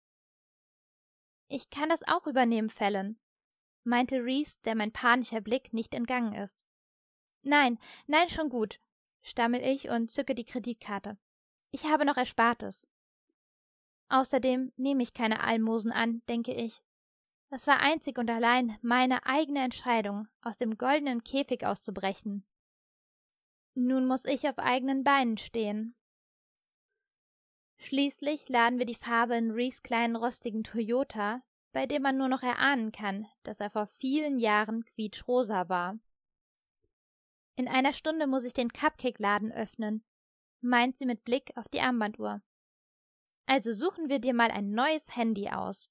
Ich 1.49 1.71
kann 1.71 1.89
das 1.89 2.07
auch 2.07 2.27
übernehmen, 2.27 2.71
Fallon, 2.71 3.19
meinte 3.83 4.23
Reese, 4.23 4.59
der 4.65 4.75
mein 4.75 4.93
panischer 4.93 5.41
Blick 5.41 5.73
nicht 5.73 5.95
entgangen 5.95 6.35
ist. 6.35 6.65
Nein, 7.43 7.79
nein, 8.07 8.29
schon 8.29 8.51
gut, 8.51 8.79
stammel 9.23 9.63
ich 9.63 9.89
und 9.89 10.11
zücke 10.11 10.35
die 10.35 10.45
Kreditkarte. 10.45 11.17
Ich 11.71 11.85
habe 11.85 12.05
noch 12.05 12.17
Erspartes. 12.17 12.89
Außerdem 14.09 14.73
nehme 14.77 15.03
ich 15.03 15.15
keine 15.15 15.43
Almosen 15.43 15.93
an, 15.93 16.21
denke 16.29 16.53
ich. 16.53 16.83
Das 17.49 17.67
war 17.67 17.81
einzig 17.81 18.19
und 18.19 18.31
allein 18.31 18.77
meine 18.83 19.27
eigene 19.27 19.63
Entscheidung, 19.63 20.29
aus 20.41 20.57
dem 20.57 20.79
goldenen 20.79 21.25
Käfig 21.25 21.65
auszubrechen. 21.67 22.45
Nun 23.75 24.07
muss 24.07 24.25
ich 24.25 24.49
auf 24.49 24.59
eigenen 24.59 25.05
Beinen 25.05 25.39
stehen. 25.39 25.95
Schließlich 27.79 28.49
laden 28.49 28.79
wir 28.79 28.87
die 28.87 28.95
Farbe 28.95 29.37
in 29.37 29.53
Rees 29.53 29.83
kleinen 29.83 30.17
rostigen 30.17 30.65
Toyota, 30.65 31.43
bei 31.73 31.87
dem 31.87 32.03
man 32.03 32.17
nur 32.17 32.29
noch 32.29 32.43
erahnen 32.43 32.93
kann, 32.93 33.27
dass 33.43 33.61
er 33.61 33.71
vor 33.71 33.87
vielen 33.87 34.39
Jahren 34.39 34.85
quietschrosa 34.85 35.69
war. 35.69 35.99
In 37.57 37.69
einer 37.69 37.93
Stunde 37.93 38.27
muss 38.27 38.45
ich 38.45 38.55
den 38.55 38.73
Cupcake-Laden 38.73 39.53
öffnen, 39.53 40.05
meint 40.61 40.97
sie 40.97 41.07
mit 41.07 41.25
Blick 41.25 41.53
auf 41.57 41.69
die 41.69 41.81
Armbanduhr. 41.81 42.43
Also 43.47 43.73
suchen 43.73 44.09
wir 44.09 44.19
dir 44.19 44.35
mal 44.35 44.51
ein 44.51 44.71
neues 44.71 45.17
Handy 45.17 45.49
aus. 45.51 45.91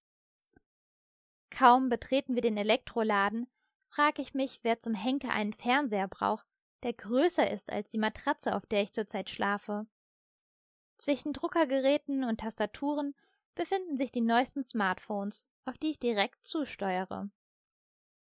Kaum 1.50 1.90
betreten 1.90 2.36
wir 2.36 2.42
den 2.42 2.58
Elektroladen, 2.58 3.48
frage 3.90 4.22
ich 4.22 4.34
mich, 4.34 4.60
wer 4.64 4.80
zum 4.80 4.94
Henker 4.94 5.32
einen 5.32 5.54
Fernseher 5.54 6.08
braucht, 6.08 6.46
der 6.84 6.94
größer 6.94 7.50
ist 7.52 7.72
als 7.72 7.92
die 7.92 7.98
Matratze, 7.98 8.56
auf 8.56 8.66
der 8.66 8.84
ich 8.84 8.94
zurzeit 8.94 9.30
schlafe. 9.30 9.88
Zwischen 10.98 11.34
Druckergeräten 11.34 12.24
und 12.24 12.40
Tastaturen 12.40 13.16
befinden 13.56 13.98
sich 13.98 14.12
die 14.12 14.22
neuesten 14.22 14.64
Smartphones, 14.64 15.50
auf 15.66 15.78
die 15.78 15.92
ich 15.92 16.00
direkt 16.00 16.46
zusteuere. 16.46 17.30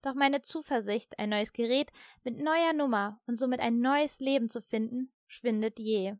Doch 0.03 0.15
meine 0.15 0.43
Zuversicht, 0.43 1.19
ein 1.19 1.31
neues 1.31 1.53
Gerät 1.53 1.91
mit 2.23 2.41
neuer 2.41 2.73
Nummer 2.73 3.21
und 3.27 3.37
somit 3.37 3.61
ein 3.61 3.81
neues 3.81 4.21
Leben 4.21 4.49
zu 4.49 4.61
finden, 4.61 5.13
schwindet 5.27 5.79
je. 5.79 6.15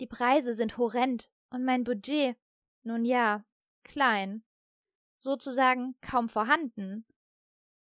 Die 0.00 0.06
Preise 0.06 0.54
sind 0.54 0.76
horrend 0.76 1.30
und 1.50 1.64
mein 1.64 1.84
Budget, 1.84 2.36
nun 2.82 3.04
ja, 3.04 3.44
klein. 3.84 4.42
Sozusagen 5.18 5.94
kaum 6.00 6.28
vorhanden. 6.28 7.04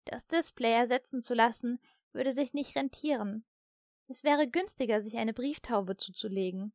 Das 0.06 0.28
Display 0.28 0.74
ersetzen 0.74 1.22
zu 1.22 1.34
lassen, 1.34 1.80
würde 2.12 2.34
sich 2.34 2.54
nicht 2.54 2.76
rentieren. 2.76 3.46
Es 4.08 4.24
wäre 4.24 4.48
günstiger, 4.48 5.02
sich 5.02 5.18
eine 5.18 5.34
Brieftaube 5.34 5.96
zuzulegen. 5.96 6.74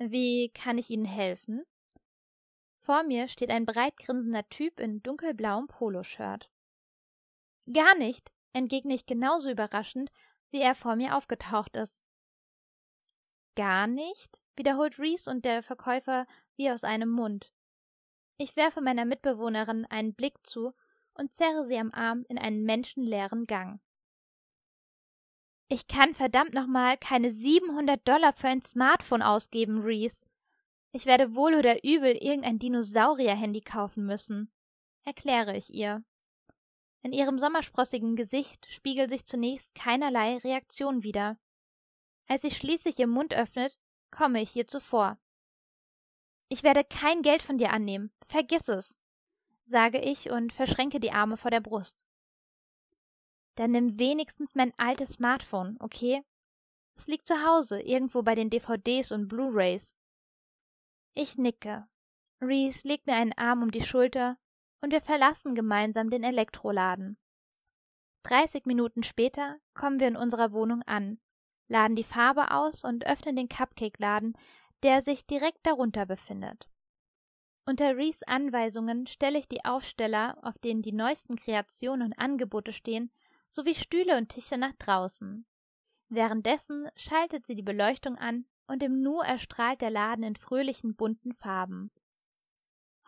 Wie 0.00 0.50
kann 0.50 0.78
ich 0.78 0.90
Ihnen 0.90 1.04
helfen? 1.04 1.64
Vor 2.80 3.02
mir 3.02 3.28
steht 3.28 3.50
ein 3.50 3.66
breit 3.66 3.96
grinsender 3.96 4.48
Typ 4.48 4.80
in 4.80 5.02
dunkelblauem 5.02 5.66
Poloshirt. 5.66 6.50
Gar 7.72 7.96
nicht, 7.96 8.30
entgegne 8.52 8.94
ich 8.94 9.06
genauso 9.06 9.50
überraschend, 9.50 10.10
wie 10.50 10.60
er 10.60 10.74
vor 10.74 10.96
mir 10.96 11.16
aufgetaucht 11.16 11.76
ist. 11.76 12.04
Gar 13.54 13.86
nicht? 13.86 14.38
wiederholt 14.56 14.98
Reese 14.98 15.28
und 15.30 15.44
der 15.44 15.62
Verkäufer 15.62 16.26
wie 16.56 16.70
aus 16.70 16.84
einem 16.84 17.10
Mund. 17.10 17.52
Ich 18.36 18.56
werfe 18.56 18.80
meiner 18.80 19.04
Mitbewohnerin 19.04 19.84
einen 19.86 20.14
Blick 20.14 20.34
zu 20.46 20.74
und 21.14 21.32
zerre 21.32 21.64
sie 21.66 21.78
am 21.78 21.92
Arm 21.92 22.24
in 22.28 22.38
einen 22.38 22.64
menschenleeren 22.64 23.46
Gang. 23.46 23.80
Ich 25.68 25.88
kann 25.88 26.14
verdammt 26.14 26.52
nochmal 26.52 26.96
keine 26.98 27.30
700 27.30 28.06
Dollar 28.06 28.32
für 28.32 28.48
ein 28.48 28.62
Smartphone 28.62 29.22
ausgeben, 29.22 29.80
Reese. 29.82 30.26
Ich 30.92 31.06
werde 31.06 31.34
wohl 31.34 31.54
oder 31.54 31.82
übel 31.82 32.12
irgendein 32.12 32.58
Dinosaurier-Handy 32.58 33.62
kaufen 33.62 34.04
müssen, 34.04 34.52
erkläre 35.04 35.56
ich 35.56 35.72
ihr. 35.72 36.04
In 37.04 37.12
ihrem 37.12 37.38
sommersprossigen 37.38 38.16
Gesicht 38.16 38.66
spiegelt 38.72 39.10
sich 39.10 39.26
zunächst 39.26 39.74
keinerlei 39.74 40.38
Reaktion 40.38 41.02
wider. 41.02 41.38
Als 42.26 42.40
sie 42.42 42.50
schließlich 42.50 42.98
ihr 42.98 43.06
Mund 43.06 43.34
öffnet, 43.34 43.78
komme 44.10 44.40
ich 44.40 44.56
ihr 44.56 44.66
zuvor. 44.66 45.18
Ich 46.48 46.62
werde 46.62 46.82
kein 46.82 47.20
Geld 47.20 47.42
von 47.42 47.58
dir 47.58 47.72
annehmen. 47.72 48.10
Vergiss 48.24 48.68
es, 48.68 49.00
sage 49.64 50.00
ich 50.00 50.30
und 50.30 50.54
verschränke 50.54 50.98
die 50.98 51.12
Arme 51.12 51.36
vor 51.36 51.50
der 51.50 51.60
Brust. 51.60 52.06
Dann 53.56 53.72
nimm 53.72 53.98
wenigstens 53.98 54.54
mein 54.54 54.72
altes 54.78 55.10
Smartphone, 55.10 55.76
okay? 55.80 56.22
Es 56.96 57.06
liegt 57.06 57.26
zu 57.26 57.44
Hause, 57.44 57.82
irgendwo 57.82 58.22
bei 58.22 58.34
den 58.34 58.48
DVDs 58.48 59.12
und 59.12 59.28
Blu-rays. 59.28 59.94
Ich 61.12 61.36
nicke. 61.36 61.86
Reese 62.40 62.88
legt 62.88 63.06
mir 63.06 63.14
einen 63.14 63.34
Arm 63.34 63.62
um 63.62 63.70
die 63.70 63.84
Schulter 63.84 64.38
und 64.84 64.92
wir 64.92 65.00
verlassen 65.00 65.54
gemeinsam 65.54 66.10
den 66.10 66.22
Elektroladen. 66.22 67.16
Dreißig 68.22 68.66
Minuten 68.66 69.02
später 69.02 69.56
kommen 69.72 69.98
wir 69.98 70.08
in 70.08 70.16
unserer 70.16 70.52
Wohnung 70.52 70.82
an, 70.82 71.18
laden 71.68 71.96
die 71.96 72.04
Farbe 72.04 72.50
aus 72.50 72.84
und 72.84 73.06
öffnen 73.06 73.34
den 73.34 73.48
Cupcake-Laden, 73.48 74.36
der 74.82 75.00
sich 75.00 75.26
direkt 75.26 75.66
darunter 75.66 76.04
befindet. 76.04 76.68
Unter 77.64 77.96
Rees 77.96 78.24
Anweisungen 78.24 79.06
stelle 79.06 79.38
ich 79.38 79.48
die 79.48 79.64
Aufsteller, 79.64 80.36
auf 80.42 80.58
denen 80.58 80.82
die 80.82 80.92
neuesten 80.92 81.36
Kreationen 81.36 82.02
und 82.02 82.18
Angebote 82.18 82.74
stehen, 82.74 83.10
sowie 83.48 83.74
Stühle 83.74 84.18
und 84.18 84.28
Tische 84.28 84.58
nach 84.58 84.74
draußen. 84.74 85.46
Währenddessen 86.10 86.90
schaltet 86.94 87.46
sie 87.46 87.54
die 87.54 87.62
Beleuchtung 87.62 88.18
an 88.18 88.44
und 88.66 88.82
im 88.82 89.00
Nu 89.00 89.20
erstrahlt 89.20 89.80
der 89.80 89.90
Laden 89.90 90.24
in 90.24 90.36
fröhlichen 90.36 90.94
bunten 90.94 91.32
Farben. 91.32 91.90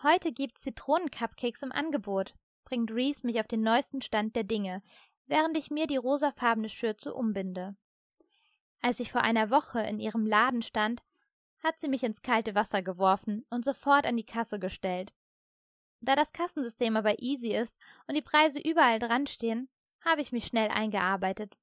Heute 0.02 0.30
gibt's 0.32 0.62
Zitronencupcakes 0.62 1.62
im 1.62 1.72
Angebot, 1.72 2.34
bringt 2.64 2.90
Reese 2.90 3.26
mich 3.26 3.40
auf 3.40 3.48
den 3.48 3.62
neuesten 3.62 4.02
Stand 4.02 4.36
der 4.36 4.44
Dinge, 4.44 4.82
während 5.26 5.56
ich 5.56 5.70
mir 5.70 5.86
die 5.86 5.96
rosafarbene 5.96 6.68
Schürze 6.68 7.14
umbinde. 7.14 7.76
Als 8.82 9.00
ich 9.00 9.10
vor 9.10 9.22
einer 9.22 9.50
Woche 9.50 9.80
in 9.80 9.98
ihrem 9.98 10.26
Laden 10.26 10.62
stand, 10.62 11.02
hat 11.64 11.80
sie 11.80 11.88
mich 11.88 12.02
ins 12.02 12.22
kalte 12.22 12.54
Wasser 12.54 12.82
geworfen 12.82 13.46
und 13.50 13.64
sofort 13.64 14.06
an 14.06 14.16
die 14.16 14.26
Kasse 14.26 14.58
gestellt. 14.58 15.12
Da 16.00 16.14
das 16.14 16.32
Kassensystem 16.32 16.96
aber 16.96 17.20
easy 17.20 17.54
ist 17.54 17.80
und 18.06 18.14
die 18.14 18.22
Preise 18.22 18.60
überall 18.60 18.98
dran 18.98 19.26
stehen, 19.26 19.68
habe 20.04 20.20
ich 20.20 20.30
mich 20.30 20.46
schnell 20.46 20.68
eingearbeitet. 20.68 21.56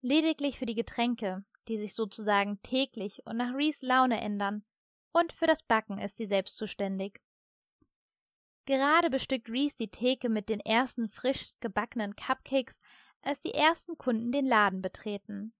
Lediglich 0.00 0.58
für 0.58 0.66
die 0.66 0.76
Getränke, 0.76 1.44
die 1.66 1.76
sich 1.76 1.94
sozusagen 1.94 2.62
täglich 2.62 3.26
und 3.26 3.36
nach 3.36 3.52
Rees 3.54 3.82
Laune 3.82 4.20
ändern, 4.20 4.64
und 5.12 5.32
für 5.32 5.46
das 5.46 5.62
Backen 5.62 5.98
ist 5.98 6.16
sie 6.16 6.26
selbst 6.26 6.56
zuständig. 6.56 7.20
Gerade 8.66 9.08
bestückt 9.08 9.48
Reese 9.48 9.76
die 9.76 9.90
Theke 9.90 10.28
mit 10.28 10.48
den 10.48 10.60
ersten 10.60 11.08
frisch 11.08 11.52
gebackenen 11.60 12.14
Cupcakes, 12.16 12.80
als 13.22 13.40
die 13.40 13.54
ersten 13.54 13.96
Kunden 13.96 14.30
den 14.30 14.44
Laden 14.44 14.82
betreten. 14.82 15.54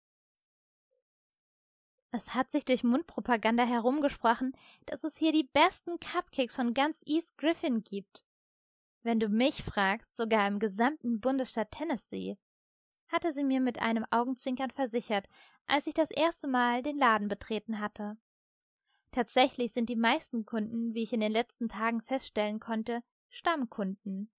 Es 2.10 2.34
hat 2.34 2.50
sich 2.50 2.64
durch 2.64 2.84
Mundpropaganda 2.84 3.64
herumgesprochen, 3.64 4.52
dass 4.86 5.04
es 5.04 5.16
hier 5.16 5.32
die 5.32 5.48
besten 5.52 5.98
Cupcakes 6.00 6.56
von 6.56 6.72
ganz 6.72 7.02
East 7.06 7.36
Griffin 7.36 7.82
gibt. 7.82 8.24
Wenn 9.02 9.20
du 9.20 9.28
mich 9.28 9.62
fragst, 9.62 10.16
sogar 10.16 10.46
im 10.46 10.58
gesamten 10.58 11.20
Bundesstaat 11.20 11.70
Tennessee, 11.70 12.38
hatte 13.08 13.32
sie 13.32 13.44
mir 13.44 13.60
mit 13.60 13.80
einem 13.80 14.04
Augenzwinkern 14.10 14.70
versichert, 14.70 15.28
als 15.66 15.86
ich 15.86 15.94
das 15.94 16.10
erste 16.10 16.46
Mal 16.46 16.82
den 16.82 16.98
Laden 16.98 17.28
betreten 17.28 17.80
hatte. 17.80 18.16
Tatsächlich 19.10 19.72
sind 19.72 19.88
die 19.88 19.96
meisten 19.96 20.44
Kunden, 20.44 20.94
wie 20.94 21.02
ich 21.02 21.12
in 21.12 21.20
den 21.20 21.32
letzten 21.32 21.68
Tagen 21.68 22.02
feststellen 22.02 22.60
konnte, 22.60 23.02
Stammkunden. 23.30 24.30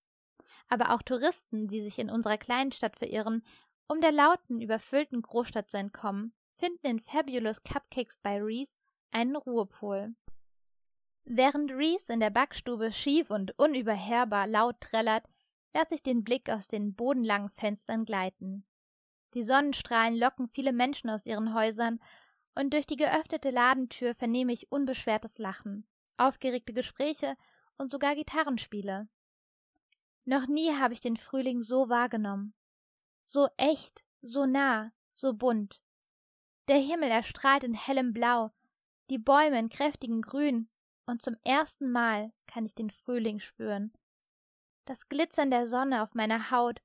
Aber 0.68 0.94
auch 0.94 1.02
Touristen, 1.02 1.68
die 1.68 1.82
sich 1.82 2.00
in 2.00 2.10
unserer 2.10 2.38
kleinen 2.38 2.72
Stadt 2.72 2.96
verirren, 2.96 3.44
um 3.88 4.02
der 4.02 4.12
lauten, 4.12 4.62
überfüllten 4.62 5.22
Großstadt 5.22 5.70
zu 5.70 5.78
entkommen, 5.78 6.34
finden 6.58 6.86
in 6.86 7.00
Fabulous 7.00 7.64
Cupcakes 7.64 8.18
by 8.18 8.38
Reese 8.40 8.78
einen 9.12 9.36
Ruhepol. 9.36 10.14
Während 11.24 11.72
Reese 11.72 12.14
in 12.14 12.20
der 12.20 12.30
Backstube 12.30 12.92
schief 12.92 13.32
und 13.32 13.58
unüberhörbar 13.58 14.48
laut 14.48 14.80
trällert, 14.82 15.26
lasse 15.74 15.96
ich 15.96 16.04
den 16.04 16.24
Blick 16.24 16.50
aus 16.50 16.68
den 16.68 16.94
bodenlangen 16.94 17.50
Fenstern 17.50 18.06
gleiten. 18.06 18.66
Die 19.34 19.44
Sonnenstrahlen 19.44 20.18
locken 20.18 20.48
viele 20.48 20.74
Menschen 20.74 21.10
aus 21.10 21.26
ihren 21.26 21.54
Häusern, 21.54 22.00
und 22.60 22.74
durch 22.74 22.86
die 22.86 22.98
geöffnete 22.98 23.52
Ladentür 23.52 24.14
vernehme 24.14 24.52
ich 24.52 24.70
unbeschwertes 24.70 25.38
Lachen, 25.38 25.88
aufgeregte 26.18 26.74
Gespräche 26.74 27.38
und 27.78 27.90
sogar 27.90 28.16
Gitarrenspiele. 28.16 29.08
Noch 30.26 30.46
nie 30.46 30.76
habe 30.76 30.94
ich 30.94 31.00
den 31.00 31.16
Frühling 31.16 31.62
so 31.62 31.88
wahrgenommen. 31.88 32.54
So 33.24 33.48
echt, 33.56 34.04
so 34.22 34.46
nah, 34.46 34.92
so 35.14 35.34
bunt. 35.34 35.82
Der 36.68 36.76
Himmel 36.76 37.10
erstrahlt 37.10 37.64
in 37.64 37.74
hellem 37.74 38.12
Blau, 38.12 38.52
die 39.10 39.20
Bäume 39.20 39.58
in 39.58 39.70
kräftigem 39.70 40.22
Grün, 40.22 40.68
und 41.06 41.22
zum 41.22 41.38
ersten 41.46 41.90
Mal 41.90 42.34
kann 42.46 42.66
ich 42.66 42.76
den 42.76 42.90
Frühling 42.90 43.40
spüren. 43.40 43.94
Das 44.84 45.08
Glitzern 45.08 45.50
der 45.50 45.66
Sonne 45.66 46.04
auf 46.04 46.14
meiner 46.14 46.52
Haut 46.52 46.82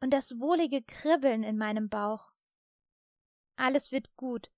und 0.00 0.12
das 0.12 0.40
wohlige 0.40 0.82
Kribbeln 0.82 1.44
in 1.44 1.56
meinem 1.56 1.88
Bauch. 1.88 2.32
Alles 3.54 3.92
wird 3.92 4.16
gut. 4.16 4.50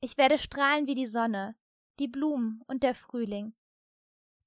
Ich 0.00 0.16
werde 0.16 0.38
strahlen 0.38 0.86
wie 0.86 0.94
die 0.94 1.06
Sonne, 1.06 1.56
die 1.98 2.08
Blumen 2.08 2.62
und 2.66 2.82
der 2.82 2.94
Frühling. 2.94 3.54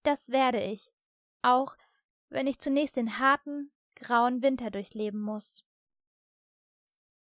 Das 0.03 0.29
werde 0.29 0.61
ich, 0.61 0.91
auch 1.41 1.75
wenn 2.29 2.47
ich 2.47 2.59
zunächst 2.59 2.95
den 2.95 3.19
harten, 3.19 3.71
grauen 3.95 4.41
Winter 4.41 4.71
durchleben 4.71 5.21
muss. 5.21 5.65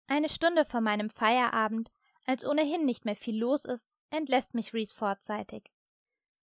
Eine 0.09 0.28
Stunde 0.28 0.64
vor 0.64 0.81
meinem 0.81 1.11
Feierabend, 1.11 1.90
als 2.24 2.44
ohnehin 2.44 2.85
nicht 2.85 3.04
mehr 3.04 3.16
viel 3.16 3.38
los 3.38 3.64
ist, 3.64 3.98
entlässt 4.11 4.54
mich 4.54 4.74
Reese 4.74 4.94
vorzeitig. 4.94 5.70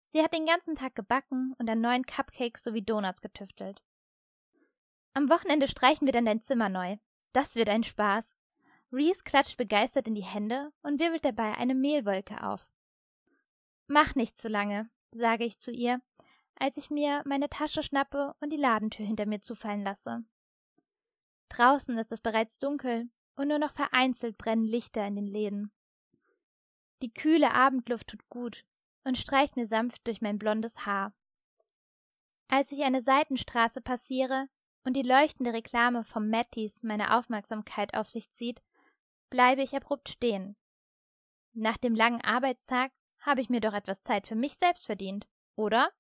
Sie 0.04 0.22
hat 0.22 0.34
den 0.34 0.46
ganzen 0.46 0.76
Tag 0.76 0.94
gebacken 0.96 1.56
und 1.58 1.70
an 1.70 1.80
neuen 1.80 2.06
Cupcakes 2.06 2.64
sowie 2.64 2.82
Donuts 2.82 3.22
getüftelt. 3.22 3.82
Am 5.14 5.30
Wochenende 5.30 5.68
streichen 5.68 6.06
wir 6.06 6.12
dann 6.12 6.26
dein 6.26 6.42
Zimmer 6.42 6.70
neu. 6.70 6.98
Das 7.34 7.56
wird 7.56 7.70
ein 7.70 7.84
Spaß. 7.84 8.36
Reese 8.92 9.24
klatscht 9.24 9.58
begeistert 9.58 10.08
in 10.08 10.16
die 10.16 10.24
Hände 10.24 10.72
und 10.82 11.00
wirbelt 11.00 11.24
dabei 11.24 11.56
eine 11.56 11.76
Mehlwolke 11.76 12.44
auf. 12.44 12.68
Mach 13.88 14.16
nicht 14.16 14.38
zu 14.38 14.48
lange, 14.48 14.90
sage 15.12 15.46
ich 15.46 15.60
zu 15.60 15.72
ihr, 15.72 16.02
als 16.56 16.78
ich 16.78 16.90
mir 16.90 17.24
meine 17.26 17.50
Tasche 17.50 17.84
schnappe 17.84 18.36
und 18.40 18.52
die 18.52 18.58
Ladentür 18.58 19.06
hinter 19.06 19.26
mir 19.26 19.42
zufallen 19.42 19.84
lasse. 19.84 20.24
Draußen 21.50 21.98
ist 21.98 22.12
es 22.12 22.22
bereits 22.22 22.60
dunkel 22.60 23.10
und 23.36 23.48
nur 23.48 23.60
noch 23.60 23.74
vereinzelt 23.74 24.38
brennen 24.38 24.66
Lichter 24.66 25.06
in 25.06 25.16
den 25.16 25.28
Läden. 25.28 25.72
Die 27.02 27.14
kühle 27.14 27.54
Abendluft 27.54 28.08
tut 28.08 28.30
gut 28.30 28.64
und 29.04 29.18
streicht 29.18 29.56
mir 29.58 29.66
sanft 29.66 30.06
durch 30.08 30.22
mein 30.22 30.38
blondes 30.38 30.86
Haar. 30.86 31.14
Als 32.48 32.72
ich 32.72 32.84
eine 32.84 33.02
Seitenstraße 33.02 33.82
passiere 33.82 34.48
und 34.84 34.94
die 34.96 35.02
leuchtende 35.02 35.54
Reklame 35.54 36.04
vom 36.04 36.30
Matties 36.30 36.84
meine 36.84 37.18
Aufmerksamkeit 37.18 37.96
auf 37.96 38.10
sich 38.10 38.30
zieht, 38.30 38.62
bleibe 39.32 39.64
ich 39.64 39.76
abrupt 39.76 40.10
stehen. 40.10 40.56
Nach 41.54 41.78
dem 41.78 41.96
langen 41.96 42.22
Arbeitstag 42.22 42.92
habe 43.22 43.42
ich 43.42 43.50
mir 43.50 43.62
doch 43.62 43.74
etwas 43.74 44.04
Zeit 44.04 44.28
für 44.28 44.36
mich 44.36 44.56
selbst 44.56 44.86
verdient, 44.86 45.28
oder? 45.56 45.92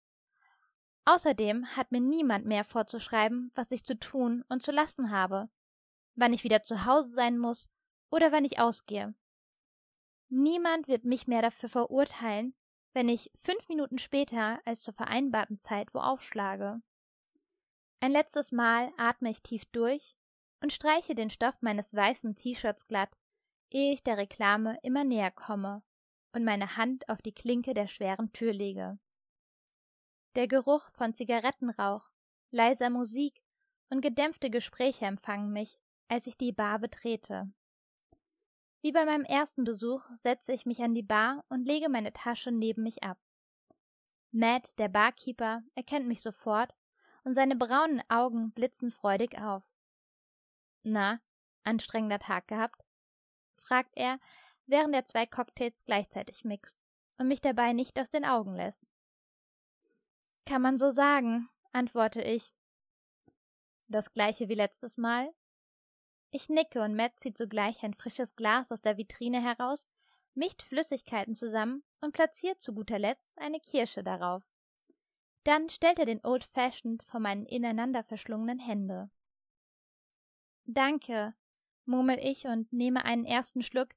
Außerdem 1.06 1.76
hat 1.76 1.92
mir 1.92 2.02
niemand 2.02 2.46
mehr 2.46 2.64
vorzuschreiben, 2.64 3.52
was 3.56 3.72
ich 3.72 3.84
zu 3.84 3.98
tun 3.98 4.46
und 4.48 4.62
zu 4.62 4.72
lassen 4.72 5.10
habe 5.10 5.50
wann 6.16 6.34
ich 6.34 6.44
wieder 6.44 6.64
zu 6.64 6.86
Hause 6.86 7.10
sein 7.10 7.38
muss 7.38 7.70
oder 8.10 8.32
wann 8.32 8.46
ich 8.46 8.60
ausgehe. 8.60 9.14
Niemand 10.30 10.88
wird 10.88 11.04
mich 11.04 11.28
mehr 11.28 11.42
dafür 11.42 11.70
verurteilen, 11.70 12.56
wenn 12.94 13.10
ich 13.10 13.32
fünf 13.38 13.68
Minuten 13.70 13.98
später 13.98 14.62
als 14.66 14.82
zur 14.82 14.94
vereinbarten 14.94 15.60
Zeit 15.60 15.94
wo 15.94 16.00
aufschlage. 16.00 16.82
Ein 18.00 18.12
letztes 18.12 18.52
Mal 18.52 18.92
atme 18.98 19.30
ich 19.30 19.44
tief 19.44 19.66
durch 19.66 20.16
und 20.62 20.74
streiche 20.74 21.16
den 21.16 21.30
Stoff 21.30 21.62
meines 21.62 21.94
weißen 21.94 22.36
T-Shirts 22.36 22.86
glatt, 22.88 23.18
ehe 23.72 23.94
ich 23.94 24.04
der 24.04 24.18
Reklame 24.18 24.78
immer 24.84 25.04
näher 25.04 25.32
komme 25.32 25.84
und 26.34 26.44
meine 26.44 26.78
Hand 26.78 27.10
auf 27.10 27.22
die 27.22 27.34
Klinke 27.34 27.74
der 27.74 27.88
schweren 27.88 28.32
Tür 28.34 28.54
lege. 28.54 29.00
Der 30.36 30.48
Geruch 30.48 30.90
von 30.92 31.14
Zigarettenrauch, 31.14 32.10
leiser 32.52 32.90
Musik 32.90 33.42
und 33.90 34.02
gedämpfte 34.02 34.50
Gespräche 34.50 35.06
empfangen 35.06 35.52
mich, 35.52 35.80
als 36.08 36.28
ich 36.28 36.38
die 36.38 36.54
Bar 36.54 36.80
betrete. 36.80 37.52
Wie 38.82 38.92
bei 38.92 39.06
meinem 39.06 39.26
ersten 39.26 39.64
Besuch 39.64 40.04
setze 40.16 40.54
ich 40.54 40.66
mich 40.66 40.82
an 40.82 40.94
die 40.94 41.04
Bar 41.04 41.44
und 41.50 41.66
lege 41.66 41.90
meine 41.90 42.14
Tasche 42.14 42.52
neben 42.52 42.84
mich 42.84 43.04
ab. 43.04 43.18
Matt, 44.32 44.80
der 44.80 44.88
Barkeeper, 44.88 45.62
erkennt 45.76 46.08
mich 46.08 46.22
sofort 46.22 46.74
und 47.24 47.34
seine 47.34 47.56
braunen 47.56 48.02
Augen 48.10 48.52
blitzen 48.54 48.90
freudig 48.90 49.40
auf. 49.40 49.70
Na, 50.84 51.20
anstrengender 51.64 52.20
Tag 52.20 52.48
gehabt? 52.48 52.82
Fragt 53.62 53.92
er, 53.96 54.18
während 54.66 54.94
er 54.96 55.06
zwei 55.06 55.26
Cocktails 55.26 55.86
gleichzeitig 55.86 56.44
mixt 56.44 56.78
und 57.18 57.28
mich 57.28 57.42
dabei 57.42 57.74
nicht 57.74 58.00
aus 58.00 58.10
den 58.10 58.26
Augen 58.26 58.56
lässt. 58.56 58.92
Kann 60.46 60.62
man 60.62 60.78
so 60.78 60.90
sagen, 60.90 61.50
antworte 61.72 62.22
ich. 62.22 62.54
Das 63.88 64.14
gleiche 64.14 64.50
wie 64.50 64.56
letztes 64.56 64.98
Mal? 64.98 65.34
Ich 66.32 66.50
nicke 66.50 66.82
und 66.82 66.96
Matt 66.96 67.20
zieht 67.20 67.38
sogleich 67.38 67.84
ein 67.84 67.94
frisches 67.94 68.36
Glas 68.36 68.72
aus 68.72 68.82
der 68.82 68.98
Vitrine 68.98 69.42
heraus, 69.42 69.88
mischt 70.34 70.64
Flüssigkeiten 70.64 71.36
zusammen 71.36 71.84
und 72.00 72.14
platziert 72.14 72.62
zu 72.62 72.74
guter 72.74 73.00
Letzt 73.00 73.38
eine 73.40 73.60
Kirsche 73.60 74.04
darauf. 74.04 74.44
Dann 75.44 75.70
stellt 75.70 76.00
er 76.00 76.06
den 76.06 76.24
Old 76.24 76.44
Fashioned 76.46 77.04
vor 77.04 77.20
meinen 77.20 77.46
ineinander 77.46 78.04
verschlungenen 78.04 78.60
Hände. 78.60 79.10
Danke, 80.66 81.34
murmel 81.86 82.20
ich 82.20 82.46
und 82.46 82.72
nehme 82.72 83.06
einen 83.06 83.26
ersten 83.26 83.64
Schluck, 83.64 83.90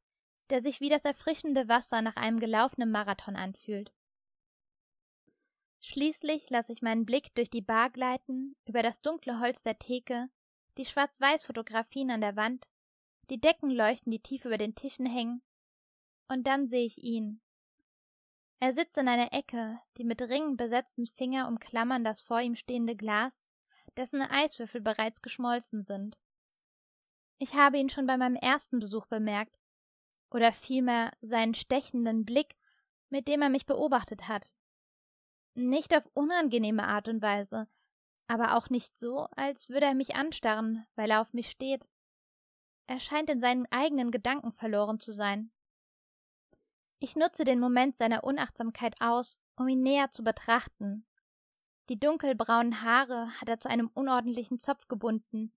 der 0.51 0.61
sich 0.61 0.81
wie 0.81 0.89
das 0.89 1.05
erfrischende 1.05 1.69
Wasser 1.69 2.03
nach 2.03 2.17
einem 2.17 2.41
gelaufenen 2.41 2.91
Marathon 2.91 3.37
anfühlt. 3.37 3.93
Schließlich 5.81 6.49
lasse 6.51 6.73
ich 6.73 6.83
meinen 6.83 7.05
Blick 7.05 7.35
durch 7.35 7.51
die 7.51 7.61
Bar 7.61 7.91
gleiten, 7.91 8.57
über 8.67 8.83
das 8.83 9.03
dunkle 9.03 9.41
Holz 9.41 9.63
der 9.63 9.79
Theke 9.79 10.31
die 10.77 10.85
Schwarz-Weiß-Fotografien 10.85 12.11
an 12.11 12.21
der 12.21 12.37
Wand, 12.37 12.67
die 13.31 13.41
Decken 13.41 13.71
leuchten, 13.71 14.11
die 14.11 14.21
tief 14.21 14.45
über 14.45 14.59
den 14.59 14.75
Tischen 14.75 15.07
hängen, 15.07 15.43
und 16.29 16.47
dann 16.47 16.67
sehe 16.67 16.87
ich 16.87 16.99
ihn. 16.99 17.41
Er 18.61 18.73
sitzt 18.73 18.97
in 18.99 19.09
einer 19.09 19.33
Ecke, 19.33 19.81
die 19.97 20.05
mit 20.05 20.23
Ringen 20.23 20.57
besetzten 20.57 21.07
Finger 21.07 21.49
umklammern 21.49 22.03
das 22.03 22.23
vor 22.23 22.41
ihm 22.41 22.55
stehende 22.55 22.97
Glas, 22.97 23.47
dessen 23.97 24.23
Eiswürfel 24.23 24.81
bereits 24.81 25.23
geschmolzen 25.23 25.83
sind. 25.83 26.17
Ich 27.39 27.55
habe 27.55 27.79
ihn 27.79 27.89
schon 27.89 28.07
bei 28.07 28.17
meinem 28.17 28.37
ersten 28.37 28.79
Besuch 28.79 29.07
bemerkt, 29.07 29.59
oder 30.31 30.53
vielmehr 30.53 31.13
seinen 31.21 31.55
stechenden 31.55 32.25
Blick, 32.25 32.57
mit 33.09 33.29
dem 33.29 33.43
er 33.43 33.49
mich 33.49 33.67
beobachtet 33.67 34.29
hat. 34.29 34.51
Nicht 35.55 35.95
auf 35.95 36.09
unangenehme 36.15 36.87
Art 36.89 37.09
und 37.09 37.23
Weise, 37.23 37.69
aber 38.27 38.57
auch 38.57 38.69
nicht 38.69 38.99
so, 38.99 39.29
als 39.37 39.69
würde 39.69 39.87
er 39.87 39.95
mich 39.95 40.17
anstarren, 40.17 40.87
weil 40.97 41.11
er 41.11 41.21
auf 41.21 41.33
mich 41.33 41.51
steht. 41.51 41.87
Er 42.87 42.99
scheint 42.99 43.31
in 43.31 43.41
seinen 43.41 43.67
eigenen 43.71 44.11
Gedanken 44.11 44.53
verloren 44.53 44.99
zu 44.99 45.13
sein. 45.13 45.53
Ich 46.99 47.17
nutze 47.17 47.45
den 47.45 47.61
Moment 47.61 47.97
seiner 47.97 48.25
Unachtsamkeit 48.25 49.01
aus, 49.01 49.39
um 49.57 49.69
ihn 49.69 49.83
näher 49.83 50.11
zu 50.11 50.25
betrachten. 50.25 51.07
Die 51.89 52.01
dunkelbraunen 52.01 52.83
Haare 52.83 53.29
hat 53.41 53.49
er 53.49 53.61
zu 53.61 53.69
einem 53.69 53.91
unordentlichen 53.95 54.59
Zopf 54.59 54.89
gebunden. 54.89 55.53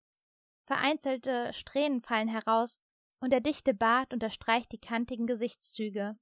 Vereinzelte 0.68 1.54
Strähnen 1.54 2.02
fallen 2.02 2.28
heraus, 2.28 2.80
und 3.20 3.32
der 3.32 3.40
dichte 3.40 3.74
Bart 3.74 4.14
unterstreicht 4.14 4.72
die 4.72 4.80
kantigen 4.80 5.26
Gesichtszüge. 5.26 6.20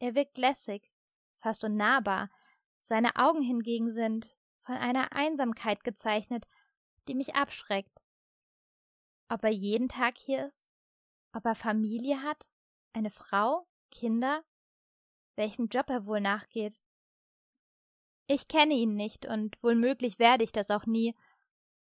Er 0.00 0.14
wirkt 0.14 0.36
lässig, 0.36 0.92
fast 1.38 1.64
unnahbar, 1.64 2.28
seine 2.80 3.16
Augen 3.16 3.40
hingegen 3.40 3.90
sind 3.90 4.36
von 4.64 4.74
einer 4.74 5.12
Einsamkeit 5.12 5.82
gezeichnet, 5.84 6.46
die 7.06 7.14
mich 7.14 7.34
abschreckt. 7.34 8.02
Ob 9.30 9.44
er 9.44 9.50
jeden 9.50 9.88
Tag 9.88 10.18
hier 10.18 10.44
ist? 10.44 10.62
Ob 11.32 11.46
er 11.46 11.54
Familie 11.54 12.22
hat? 12.22 12.46
Eine 12.92 13.10
Frau? 13.10 13.66
Kinder? 13.90 14.44
Welchem 15.36 15.68
Job 15.68 15.88
er 15.88 16.06
wohl 16.06 16.20
nachgeht? 16.20 16.80
Ich 18.26 18.48
kenne 18.48 18.74
ihn 18.74 18.94
nicht 18.94 19.26
und 19.26 19.62
wohlmöglich 19.62 20.18
werde 20.18 20.44
ich 20.44 20.52
das 20.52 20.70
auch 20.70 20.84
nie, 20.84 21.14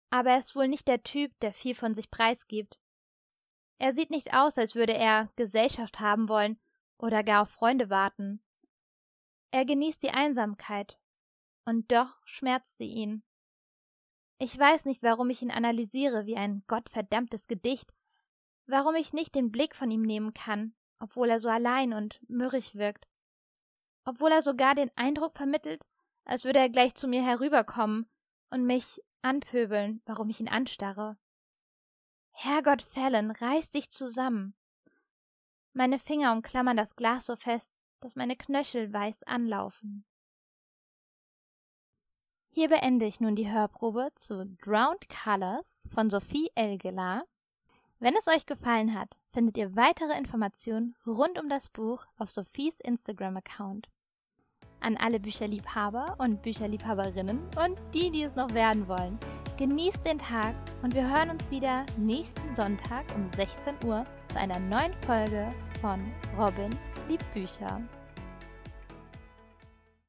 aber 0.09 0.31
er 0.31 0.39
ist 0.39 0.55
wohl 0.55 0.67
nicht 0.67 0.87
der 0.87 1.03
Typ, 1.03 1.37
der 1.39 1.53
viel 1.53 1.75
von 1.75 1.93
sich 1.93 2.11
preisgibt. 2.11 2.79
Er 3.77 3.91
sieht 3.91 4.09
nicht 4.09 4.33
aus, 4.33 4.57
als 4.57 4.75
würde 4.75 4.93
er 4.93 5.31
Gesellschaft 5.35 5.99
haben 5.99 6.29
wollen 6.29 6.57
oder 6.97 7.23
gar 7.23 7.41
auf 7.41 7.49
Freunde 7.49 7.89
warten. 7.89 8.41
Er 9.51 9.65
genießt 9.65 10.01
die 10.03 10.11
Einsamkeit, 10.11 10.97
und 11.65 11.91
doch 11.91 12.15
schmerzt 12.25 12.77
sie 12.77 12.87
ihn. 12.87 13.23
Ich 14.37 14.57
weiß 14.57 14.85
nicht, 14.85 15.01
warum 15.01 15.29
ich 15.29 15.41
ihn 15.41 15.51
analysiere 15.51 16.25
wie 16.25 16.37
ein 16.37 16.63
gottverdammtes 16.67 17.47
Gedicht, 17.47 17.93
warum 18.67 18.95
ich 18.95 19.13
nicht 19.13 19.33
den 19.33 19.51
Blick 19.51 19.75
von 19.75 19.89
ihm 19.89 20.03
nehmen 20.03 20.33
kann, 20.33 20.75
obwohl 20.99 21.29
er 21.29 21.39
so 21.39 21.49
allein 21.49 21.93
und 21.93 22.19
mürrig 22.29 22.75
wirkt, 22.75 23.07
obwohl 24.03 24.31
er 24.31 24.41
sogar 24.41 24.75
den 24.75 24.91
Eindruck 24.95 25.33
vermittelt, 25.33 25.83
als 26.25 26.43
würde 26.43 26.59
er 26.59 26.69
gleich 26.69 26.95
zu 26.95 27.07
mir 27.07 27.23
herüberkommen 27.23 28.07
und 28.49 28.65
mich 28.65 29.01
anpöbeln, 29.25 30.01
warum 30.05 30.29
ich 30.29 30.39
ihn 30.39 30.47
anstarre. 30.47 31.17
Herrgott 32.31 32.81
Fallon, 32.81 33.31
reiß 33.31 33.71
dich 33.71 33.89
zusammen. 33.89 34.53
Meine 35.73 35.99
Finger 35.99 36.31
umklammern 36.31 36.77
das 36.77 36.95
Glas 36.95 37.25
so 37.25 37.35
fest, 37.35 37.81
dass 37.99 38.15
meine 38.15 38.35
Knöchel 38.35 38.93
weiß 38.93 39.23
anlaufen. 39.23 40.05
Hier 42.49 42.69
beende 42.69 43.05
ich 43.05 43.19
nun 43.19 43.35
die 43.35 43.51
Hörprobe 43.51 44.11
zu 44.15 44.45
Drowned 44.63 45.09
Colors 45.09 45.87
von 45.93 46.09
Sophie 46.09 46.49
Elgelar. 46.55 47.25
Wenn 47.99 48.15
es 48.15 48.27
euch 48.27 48.45
gefallen 48.45 48.97
hat, 48.97 49.17
findet 49.33 49.57
ihr 49.57 49.75
weitere 49.75 50.17
Informationen 50.17 50.95
rund 51.05 51.37
um 51.39 51.49
das 51.49 51.69
Buch 51.69 52.05
auf 52.17 52.31
Sophies 52.31 52.79
Instagram-Account. 52.79 53.89
An 54.85 54.97
alle 54.97 55.19
Bücherliebhaber 55.19 56.13
und 56.19 56.43
Bücherliebhaberinnen 56.43 57.39
und 57.57 57.75
die, 57.95 58.11
die 58.11 58.21
es 58.21 58.35
noch 58.35 58.53
werden 58.53 58.87
wollen, 58.87 59.17
genießt 59.57 60.05
den 60.05 60.19
Tag 60.19 60.53
und 60.83 60.93
wir 60.93 61.09
hören 61.09 61.31
uns 61.31 61.49
wieder 61.49 61.87
nächsten 61.97 62.53
Sonntag 62.53 63.03
um 63.15 63.27
16 63.27 63.73
Uhr 63.83 64.05
zu 64.31 64.37
einer 64.37 64.59
neuen 64.59 64.93
Folge 65.07 65.51
von 65.81 65.99
Robin 66.37 66.69
liebt 67.09 67.25
Bücher. 67.33 67.81